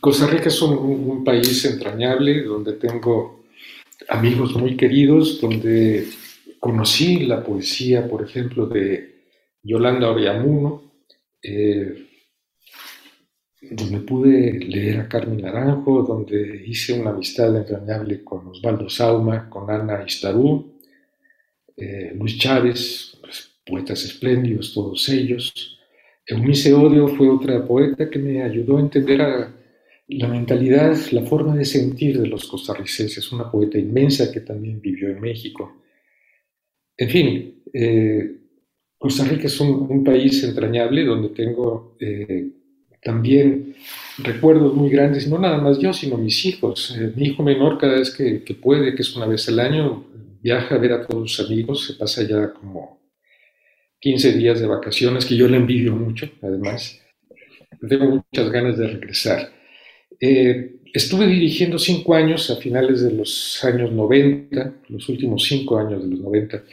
Costa 0.00 0.26
Rica 0.26 0.48
es 0.48 0.62
un, 0.62 1.24
país 1.24 1.64
entrañable 1.64 2.42
donde 2.42 2.74
tengo 2.74 3.44
amigos 4.08 4.54
muy 4.56 4.76
queridos, 4.76 5.40
donde 5.40 6.06
conocí 6.60 7.26
la 7.26 7.42
poesía, 7.42 8.08
por 8.08 8.22
ejemplo, 8.22 8.66
de 8.66 9.13
Yolanda 9.64 10.10
Oriamuno, 10.10 10.92
eh, 11.42 12.06
donde 13.70 13.98
pude 14.00 14.52
leer 14.60 15.00
a 15.00 15.08
Carmen 15.08 15.40
Naranjo, 15.40 16.02
donde 16.02 16.64
hice 16.66 16.92
una 16.92 17.10
amistad 17.10 17.56
entrañable 17.56 18.22
con 18.22 18.48
Osvaldo 18.48 18.90
Sauma, 18.90 19.48
con 19.48 19.70
Ana 19.70 20.04
Istarú, 20.06 20.74
eh, 21.76 22.12
Luis 22.14 22.38
Chávez, 22.38 23.16
pues, 23.20 23.50
poetas 23.66 24.04
espléndidos, 24.04 24.74
todos 24.74 25.08
ellos. 25.08 25.78
Eunice 26.26 26.72
Odio 26.74 27.08
fue 27.08 27.28
otra 27.28 27.66
poeta 27.66 28.08
que 28.10 28.18
me 28.18 28.42
ayudó 28.42 28.76
a 28.76 28.80
entender 28.80 29.18
la 30.08 30.28
mentalidad, 30.28 30.96
la 31.12 31.22
forma 31.22 31.56
de 31.56 31.64
sentir 31.64 32.20
de 32.20 32.28
los 32.28 32.46
costarricenses, 32.46 33.32
una 33.32 33.50
poeta 33.50 33.78
inmensa 33.78 34.30
que 34.30 34.40
también 34.40 34.80
vivió 34.80 35.08
en 35.08 35.20
México. 35.20 35.82
En 36.96 37.10
fin, 37.10 37.62
eh, 37.72 38.43
Costa 39.04 39.24
Rica 39.24 39.48
es 39.48 39.60
un, 39.60 40.02
país 40.02 40.42
entrañable 40.44 41.04
donde 41.04 41.28
tengo 41.28 41.94
eh, 42.00 42.52
también 43.02 43.74
recuerdos 44.16 44.72
muy 44.72 44.88
grandes, 44.88 45.28
no 45.28 45.38
nada 45.38 45.58
más 45.58 45.78
yo, 45.78 45.92
sino 45.92 46.16
mis 46.16 46.42
hijos. 46.46 46.96
Eh, 46.98 47.12
mi 47.14 47.26
hijo 47.26 47.42
menor 47.42 47.76
cada 47.76 47.96
vez 47.96 48.10
que, 48.10 48.40
puede, 48.54 48.94
que 48.94 49.02
es 49.02 49.14
una 49.14 49.26
vez 49.26 49.46
al 49.50 49.60
año, 49.60 50.06
viaja 50.40 50.76
a 50.76 50.78
ver 50.78 50.92
a 50.92 51.06
todos 51.06 51.34
sus 51.34 51.46
amigos, 51.46 51.86
se 51.86 51.92
pasa 51.92 52.22
ya 52.22 52.54
como 52.54 52.98
15 54.00 54.32
días 54.38 54.58
de 54.58 54.68
vacaciones, 54.68 55.26
que 55.26 55.36
yo 55.36 55.48
le 55.48 55.58
envidio 55.58 55.94
mucho, 55.94 56.30
además. 56.40 56.98
Tengo 57.86 58.06
muchas 58.06 58.50
ganas 58.50 58.78
de 58.78 58.86
regresar. 58.86 59.52
estuve 60.18 61.26
dirigiendo 61.26 61.78
cinco 61.78 62.14
años 62.14 62.50
a 62.50 62.56
finales 62.56 63.02
de 63.02 63.12
los 63.12 63.62
años 63.64 63.92
90, 63.92 64.76
los 64.88 65.06
últimos 65.10 65.44
cinco 65.44 65.76
años 65.76 66.02
de 66.02 66.08
los 66.08 66.20
90, 66.20 66.64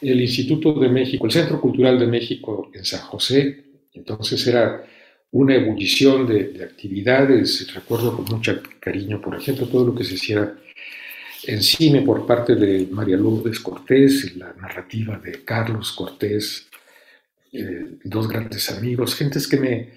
el 0.00 0.20
Instituto 0.20 0.74
de 0.74 0.88
México, 0.88 1.26
el 1.26 1.32
Centro 1.32 1.60
Cultural 1.60 1.98
de 1.98 2.06
México 2.06 2.70
en 2.74 2.84
San 2.84 3.00
José. 3.00 3.64
Entonces 3.94 4.46
era 4.46 4.84
una 5.32 5.54
ebullición 5.54 6.26
de, 6.26 6.62
actividades. 6.64 7.72
Recuerdo 7.74 8.16
con 8.16 8.24
mucho 8.26 8.60
cariño, 8.80 9.20
por 9.20 9.36
ejemplo, 9.36 9.66
todo 9.66 9.86
lo 9.86 9.94
que 9.94 10.04
se 10.04 10.14
hiciera 10.14 10.54
en 11.44 11.62
cine 11.62 12.02
por 12.02 12.26
parte 12.26 12.54
de 12.54 12.88
María 12.90 13.16
Lourdes 13.16 13.60
Cortés, 13.60 14.36
la 14.36 14.52
narrativa 14.54 15.18
de 15.18 15.44
Carlos 15.44 15.92
Cortés, 15.92 16.68
eh, 17.52 17.98
dos 18.04 18.28
grandes 18.28 18.70
amigos, 18.70 19.14
gentes 19.14 19.46
que 19.46 19.56
me 19.58 19.88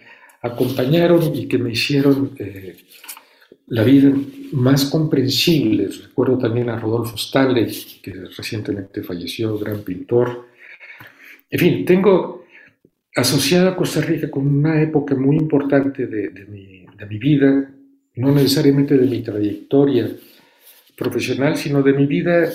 acompañaron 0.42 1.36
y 1.36 1.48
que 1.48 1.58
me 1.58 1.72
hicieron 1.72 2.36
eh, 2.38 2.78
la 3.70 3.84
vida 3.84 4.12
más 4.52 4.86
comprensible. 4.86 5.90
Recuerdo 6.08 6.38
también 6.38 6.70
a 6.70 6.80
Rodolfo 6.80 7.16
Stanley, 7.16 7.68
que 8.02 8.14
recientemente 8.36 9.04
falleció, 9.04 9.58
gran 9.58 9.82
pintor. 9.82 10.48
En 11.50 11.60
fin, 11.60 11.86
tengo 11.86 12.46
asociada 13.16 13.72
a 13.72 13.76
Costa 13.76 14.02
Rica 14.02 14.30
con 14.30 14.48
una 14.48 14.82
época 14.82 15.16
muy 15.16 15.38
importante 15.38 16.08
de, 16.08 16.46
mi, 16.48 16.86
de 16.98 17.06
mi 17.06 17.18
vida, 17.18 17.72
no 18.16 18.32
necesariamente 18.32 18.98
de 18.98 19.08
mi 19.08 19.22
trayectoria 19.22 20.10
profesional, 20.96 21.56
sino 21.56 21.82
de 21.82 21.94
mi 21.94 22.06
vida 22.06 22.52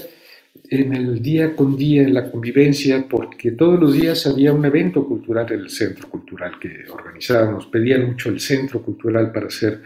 en 0.71 0.95
el 0.95 1.23
día 1.23 1.55
con 1.55 1.77
día, 1.77 2.03
en 2.03 2.15
la 2.15 2.31
convivencia, 2.31 3.07
porque 3.09 3.53
todos 3.53 3.79
los 3.79 3.93
días 3.93 4.27
había 4.27 4.53
un 4.53 4.65
evento 4.65 5.07
cultural 5.07 5.53
en 5.53 5.61
el 5.61 5.71
centro 5.71 6.09
cultural 6.09 6.59
que 6.61 6.85
organizábamos. 6.91 7.67
Pedían 7.67 8.07
mucho 8.07 8.31
el 8.31 8.41
centro 8.41 8.83
cultural 8.83 9.33
para 9.33 9.47
hacer 9.47 9.83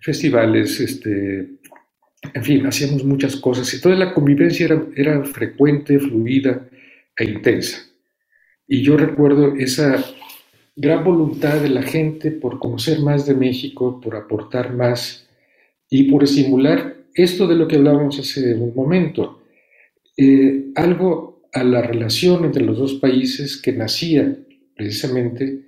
festivales, 0.00 0.80
este, 0.80 1.58
en 2.34 2.44
fin, 2.44 2.66
hacíamos 2.66 3.04
muchas 3.04 3.36
cosas 3.36 3.80
toda 3.80 3.96
la 3.96 4.14
convivencia 4.14 4.66
era, 4.66 4.82
era 4.94 5.24
frecuente, 5.24 5.98
fluida 5.98 6.68
e 7.16 7.24
intensa. 7.24 7.78
Y 8.66 8.82
yo 8.82 8.96
recuerdo 8.96 9.54
esa 9.56 10.04
gran 10.76 11.02
voluntad 11.04 11.60
de 11.60 11.70
la 11.70 11.82
gente 11.82 12.30
por 12.30 12.58
conocer 12.58 13.00
más 13.00 13.26
de 13.26 13.34
México, 13.34 14.00
por 14.00 14.14
aportar 14.14 14.74
más 14.74 15.28
y 15.90 16.04
por 16.10 16.24
estimular 16.24 16.96
esto 17.14 17.46
de 17.46 17.56
lo 17.56 17.66
que 17.66 17.76
hablábamos 17.76 18.18
hace 18.18 18.54
un 18.54 18.74
momento, 18.74 19.42
eh, 20.16 20.66
algo 20.76 21.42
a 21.52 21.64
la 21.64 21.82
relación 21.82 22.44
entre 22.44 22.64
los 22.64 22.78
dos 22.78 22.94
países 22.94 23.56
que 23.56 23.72
nacía 23.72 24.36
precisamente 24.76 25.67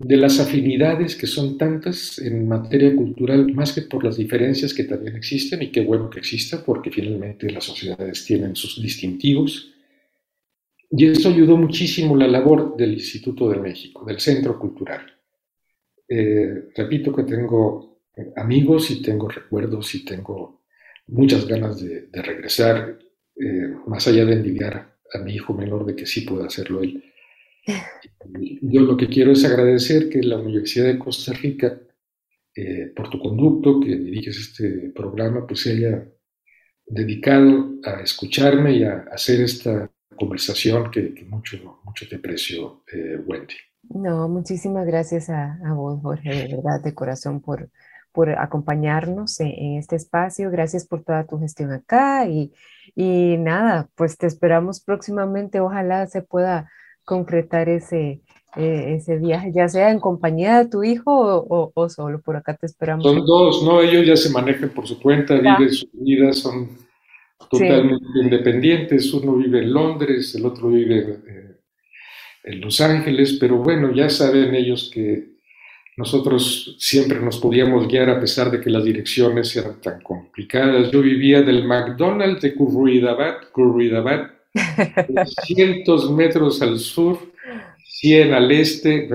de 0.00 0.16
las 0.16 0.40
afinidades 0.40 1.14
que 1.14 1.26
son 1.26 1.58
tantas 1.58 2.18
en 2.18 2.48
materia 2.48 2.96
cultural, 2.96 3.52
más 3.52 3.74
que 3.74 3.82
por 3.82 4.02
las 4.02 4.16
diferencias 4.16 4.72
que 4.72 4.84
también 4.84 5.14
existen, 5.14 5.62
y 5.62 5.70
qué 5.70 5.82
bueno 5.82 6.08
que 6.08 6.20
exista, 6.20 6.64
porque 6.64 6.90
finalmente 6.90 7.50
las 7.50 7.64
sociedades 7.64 8.24
tienen 8.24 8.56
sus 8.56 8.80
distintivos. 8.80 9.74
Y 10.90 11.06
eso 11.06 11.28
ayudó 11.28 11.58
muchísimo 11.58 12.16
la 12.16 12.26
labor 12.26 12.76
del 12.78 12.94
Instituto 12.94 13.50
de 13.50 13.58
México, 13.58 14.02
del 14.06 14.20
Centro 14.20 14.58
Cultural. 14.58 15.02
Eh, 16.08 16.70
repito 16.74 17.14
que 17.14 17.24
tengo 17.24 18.00
amigos 18.36 18.90
y 18.90 19.02
tengo 19.02 19.28
recuerdos 19.28 19.94
y 19.94 20.04
tengo 20.04 20.62
muchas 21.08 21.46
ganas 21.46 21.78
de, 21.78 22.08
regresar, 22.10 22.98
eh, 23.36 23.74
más 23.86 24.08
allá 24.08 24.24
de 24.24 24.32
envidiar 24.32 24.96
a 25.12 25.18
mi 25.18 25.34
hijo 25.34 25.52
menor 25.52 25.84
de 25.84 25.94
que 25.94 26.06
sí 26.06 26.22
pueda 26.22 26.46
hacerlo 26.46 26.82
él 26.82 27.04
yo 28.62 28.82
lo 28.82 28.96
que 28.96 29.08
quiero 29.08 29.32
es 29.32 29.44
agradecer 29.44 30.08
que 30.08 30.22
la 30.22 30.38
Universidad 30.38 30.86
de 30.86 30.98
Costa 30.98 31.32
Rica, 31.32 31.78
eh, 32.54 32.92
por 32.94 33.10
tu 33.10 33.18
conducto, 33.18 33.80
que 33.80 33.96
diriges 33.96 34.38
este 34.38 34.90
programa, 34.94 35.46
pues 35.46 35.60
se 35.60 35.72
haya 35.72 36.08
dedicado 36.86 37.76
a 37.84 38.00
escucharme 38.00 38.72
y 38.72 38.84
a 38.84 39.06
hacer 39.12 39.40
esta 39.40 39.90
conversación 40.16 40.90
que, 40.90 41.14
mucho, 41.28 41.80
mucho 41.84 42.06
te 42.08 42.16
aprecio, 42.16 42.84
eh, 42.92 43.22
Wendy. 43.26 43.54
No, 43.88 44.28
muchísimas 44.28 44.86
gracias 44.86 45.30
a, 45.30 45.58
vos, 45.74 46.00
Jorge, 46.02 46.28
de 46.30 46.56
verdad, 46.56 46.82
de 46.82 46.94
corazón, 46.94 47.40
por, 47.40 47.70
por 48.12 48.30
acompañarnos 48.30 49.40
en, 49.40 49.78
este 49.78 49.96
espacio. 49.96 50.50
Gracias 50.50 50.86
por 50.86 51.02
toda 51.02 51.26
tu 51.26 51.38
gestión 51.38 51.72
acá 51.72 52.28
y, 52.28 52.52
y 52.94 53.36
nada, 53.38 53.88
pues 53.94 54.18
te 54.18 54.26
esperamos 54.26 54.80
próximamente. 54.80 55.60
Ojalá 55.60 56.06
se 56.06 56.22
pueda 56.22 56.70
concretar 57.10 57.68
ese, 57.68 58.20
eh, 58.54 58.94
ese 58.94 59.18
viaje, 59.18 59.50
ya 59.52 59.68
sea 59.68 59.90
en 59.90 59.98
compañía 59.98 60.62
de 60.62 60.70
tu 60.70 60.84
hijo 60.84 61.10
o, 61.74 61.88
solo, 61.88 62.20
por 62.20 62.36
acá 62.36 62.54
te 62.54 62.66
esperamos. 62.66 63.04
Son 63.04 63.26
dos, 63.26 63.64
¿no? 63.64 63.80
Ellos 63.82 64.06
ya 64.06 64.16
se 64.16 64.30
manejan 64.30 64.68
por 64.68 64.86
su 64.86 65.00
cuenta, 65.00 65.34
viven 65.34 65.72
sus 65.72 65.90
vidas, 65.92 66.38
son 66.38 66.68
totalmente 67.50 68.06
independientes, 68.22 69.12
uno 69.12 69.34
vive 69.34 69.58
en 69.58 69.72
Londres, 69.72 70.32
el 70.36 70.46
otro 70.46 70.68
vive 70.68 71.18
eh, 71.26 71.56
en 72.44 72.60
Los 72.60 72.80
Ángeles, 72.80 73.38
pero 73.40 73.56
bueno, 73.56 73.92
ya 73.92 74.08
saben 74.08 74.54
ellos 74.54 74.88
que 74.94 75.30
nosotros 75.96 76.76
siempre 76.78 77.18
nos 77.18 77.38
podíamos 77.40 77.88
guiar 77.88 78.08
a 78.08 78.20
pesar 78.20 78.52
de 78.52 78.60
que 78.60 78.70
las 78.70 78.84
direcciones 78.84 79.54
eran 79.56 79.80
tan 79.80 80.00
complicadas. 80.00 80.92
Yo 80.92 81.02
vivía 81.02 81.42
del 81.42 81.64
McDonald's 81.64 82.40
de 82.40 82.54
Curruidabat, 82.54 83.50
Curruidabat 83.50 84.39
300 84.52 86.10
metros 86.12 86.60
al 86.62 86.78
sur, 86.78 87.18
100 87.84 88.34
al 88.34 88.50
este. 88.50 89.08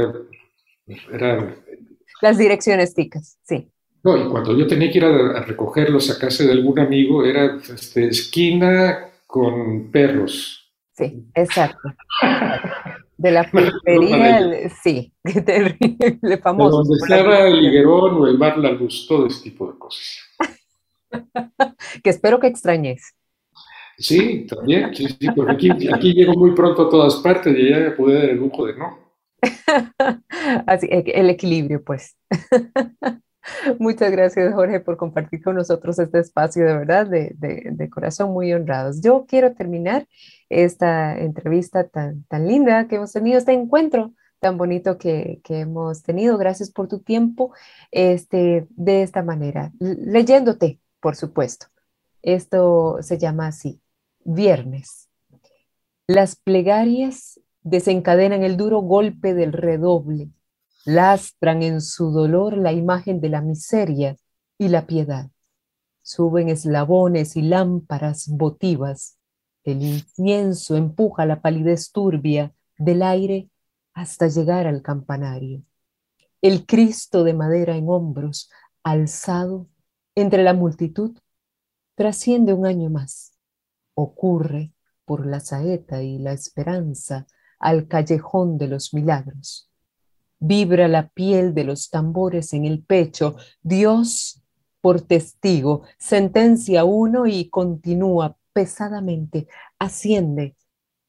Las 2.21 2.38
direcciones 2.38 2.93
ticas, 2.93 3.38
sí. 3.43 3.67
No, 4.03 4.17
y 4.17 4.29
cuando 4.29 4.55
yo 4.55 4.67
tenía 4.67 4.91
que 4.91 4.99
ir 4.99 5.05
a, 5.05 5.39
a 5.39 5.41
recogerlos 5.41 6.11
a 6.11 6.19
casa 6.19 6.43
de 6.43 6.51
algún 6.51 6.77
amigo, 6.79 7.25
era 7.25 7.57
este, 7.73 8.07
esquina 8.07 9.09
con 9.25 9.91
perros. 9.91 10.71
Sí, 10.93 11.25
exacto. 11.33 11.89
de 13.17 13.31
la 13.31 13.49
pulpería, 13.49 14.39
no, 14.39 14.49
no 14.49 14.55
sí, 14.81 15.11
qué 15.23 15.41
terrible, 15.41 16.38
famoso. 16.38 16.83
De 16.83 16.88
donde 16.88 17.03
estaba 17.03 17.47
el 17.47 17.65
Higuerón 17.65 18.21
o 18.21 18.27
el 18.27 18.38
Bar 18.38 18.57
La 18.57 18.71
Luz, 18.71 19.05
todo 19.07 19.27
ese 19.27 19.43
tipo 19.43 19.71
de 19.71 19.77
cosas. 19.77 20.19
que 22.03 22.09
espero 22.09 22.39
que 22.39 22.47
extrañes. 22.47 23.15
Sí, 23.98 24.46
también, 24.48 24.93
sí, 24.93 25.08
sí, 25.08 25.28
porque 25.36 25.72
aquí, 25.93 26.14
llego 26.14 26.34
muy 26.34 26.54
pronto 26.54 26.88
a 26.88 26.89
todas 26.89 27.16
partes 27.16 27.58
y 27.58 27.70
ya 27.70 27.80
me 27.80 27.91
pude 27.91 28.16
dar 28.16 28.30
el 28.30 28.38
lujo 28.38 28.66
de 28.66 28.76
no. 28.76 28.98
Así, 30.68 30.88
el 30.89 31.30
equilibrio, 31.30 31.84
pues. 31.84 32.18
Muchas 33.80 34.12
gracias, 34.12 34.54
Jorge, 34.54 34.80
por 34.80 34.98
compartir 34.98 35.43
con 35.43 35.56
nosotros 35.56 36.00
este 36.00 36.20
espacio, 36.20 36.66
de 36.66 36.74
verdad, 36.78 37.08
de, 37.08 37.36
de, 37.38 37.89
corazón 37.89 38.32
muy 38.32 38.52
honrados. 38.54 39.02
Yo 39.02 39.26
quiero 39.28 39.54
terminar 39.54 40.08
esta 40.50 41.18
entrevista 41.18 41.88
tan, 41.88 42.24
tan 42.26 42.48
linda 42.48 42.88
que 42.88 42.96
hemos 42.96 43.14
tenido, 43.14 43.38
este 43.38 43.54
encuentro 43.54 44.14
tan 44.39 44.58
bonito 44.58 44.98
que, 44.98 45.41
que 45.43 45.62
hemos 45.62 46.04
tenido. 46.04 46.38
Gracias 46.38 46.72
por 46.72 46.88
tu 46.88 47.00
tiempo, 47.00 47.54
este, 47.91 48.68
de 48.72 49.04
esta 49.04 49.24
manera, 49.24 49.72
leyéndote, 49.80 50.80
por 51.00 51.16
supuesto. 51.16 51.68
Esto 52.22 52.98
se 53.02 53.18
llama 53.20 53.48
así, 53.48 53.80
Viernes. 54.28 55.07
Las 56.07 56.36
plegarias 56.36 57.39
desencadenan 57.61 58.41
el 58.41 58.57
duro 58.57 58.80
golpe 58.80 59.36
del 59.36 59.53
redoble, 59.53 60.32
lastran 60.84 61.61
en 61.61 61.80
su 61.80 62.09
dolor 62.09 62.57
la 62.57 62.73
imagen 62.73 63.21
de 63.21 63.30
la 63.30 63.41
miseria 63.41 64.17
y 64.57 64.69
la 64.69 64.88
piedad. 64.88 65.30
Suben 66.01 66.49
eslabones 66.49 67.36
y 67.36 67.43
lámparas 67.43 68.28
votivas. 68.28 69.19
El 69.63 69.84
incienso 69.84 70.76
empuja 70.76 71.28
la 71.28 71.39
palidez 71.39 71.91
turbia 71.91 72.51
del 72.80 73.03
aire 73.03 73.51
hasta 73.93 74.28
llegar 74.28 74.65
al 74.65 74.82
campanario. 74.82 75.61
El 76.41 76.65
Cristo 76.65 77.23
de 77.23 77.36
madera 77.36 77.76
en 77.76 77.89
hombros, 77.89 78.49
alzado 78.82 79.67
entre 80.15 80.41
la 80.41 80.55
multitud, 80.55 81.15
trasciende 81.93 82.53
un 82.53 82.65
año 82.65 82.89
más 82.89 83.34
ocurre 83.96 84.74
por 85.06 85.26
la 85.26 85.39
saeta 85.39 86.04
y 86.04 86.20
la 86.20 86.34
esperanza 86.34 87.26
al 87.60 87.88
callejón 87.88 88.58
de 88.58 88.68
los 88.68 88.93
milagros. 88.93 89.70
Vibra 90.39 90.88
la 90.88 91.08
piel 91.10 91.54
de 91.54 91.64
los 91.64 91.89
tambores 91.89 92.54
en 92.54 92.66
el 92.66 92.84
pecho, 92.84 93.36
Dios 93.64 94.41
por 94.82 95.02
testigo, 95.02 95.84
sentencia 95.98 96.84
uno 96.84 97.26
y 97.26 97.50
continúa 97.50 98.38
pesadamente, 98.54 99.48
asciende, 99.80 100.56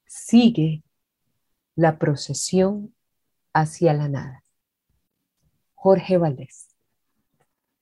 sigue 0.07 0.83
la 1.75 1.99
procesión 1.99 2.95
hacia 3.53 3.93
la 3.93 4.09
nada. 4.09 4.45
Jorge 5.75 6.17
Valdés. 6.17 6.76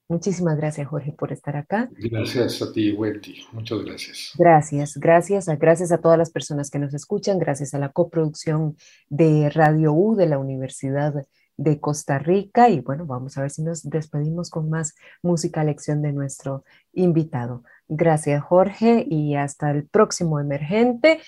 Muchísimas 0.07 0.55
gracias, 0.57 0.87
Jorge, 0.87 1.13
por 1.13 1.31
estar 1.31 1.57
acá. 1.57 1.89
Gracias 1.91 2.61
a 2.61 2.71
ti, 2.71 2.91
Wendy. 2.91 3.43
Muchas 3.51 3.79
gracias. 3.83 4.33
Gracias, 4.37 4.97
gracias, 4.97 5.47
gracias 5.57 5.91
a 5.91 5.97
todas 5.97 6.17
las 6.17 6.29
personas 6.29 6.69
que 6.69 6.77
nos 6.77 6.93
escuchan, 6.93 7.39
gracias 7.39 7.73
a 7.73 7.79
la 7.79 7.89
coproducción 7.89 8.77
de 9.09 9.49
Radio 9.49 9.93
U 9.93 10.15
de 10.15 10.27
la 10.27 10.37
Universidad 10.37 11.25
de 11.57 11.79
Costa 11.79 12.19
Rica. 12.19 12.69
Y 12.69 12.81
bueno, 12.81 13.05
vamos 13.05 13.37
a 13.37 13.41
ver 13.41 13.49
si 13.49 13.63
nos 13.63 13.89
despedimos 13.89 14.51
con 14.51 14.69
más 14.69 14.93
música 15.23 15.63
lección 15.63 16.03
de 16.03 16.13
nuestro 16.13 16.63
invitado. 16.93 17.63
Gracias, 17.87 18.43
Jorge, 18.43 19.05
y 19.09 19.35
hasta 19.35 19.71
el 19.71 19.87
próximo 19.87 20.39
emergente. 20.39 21.19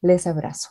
Les 0.00 0.26
abrazo. 0.28 0.70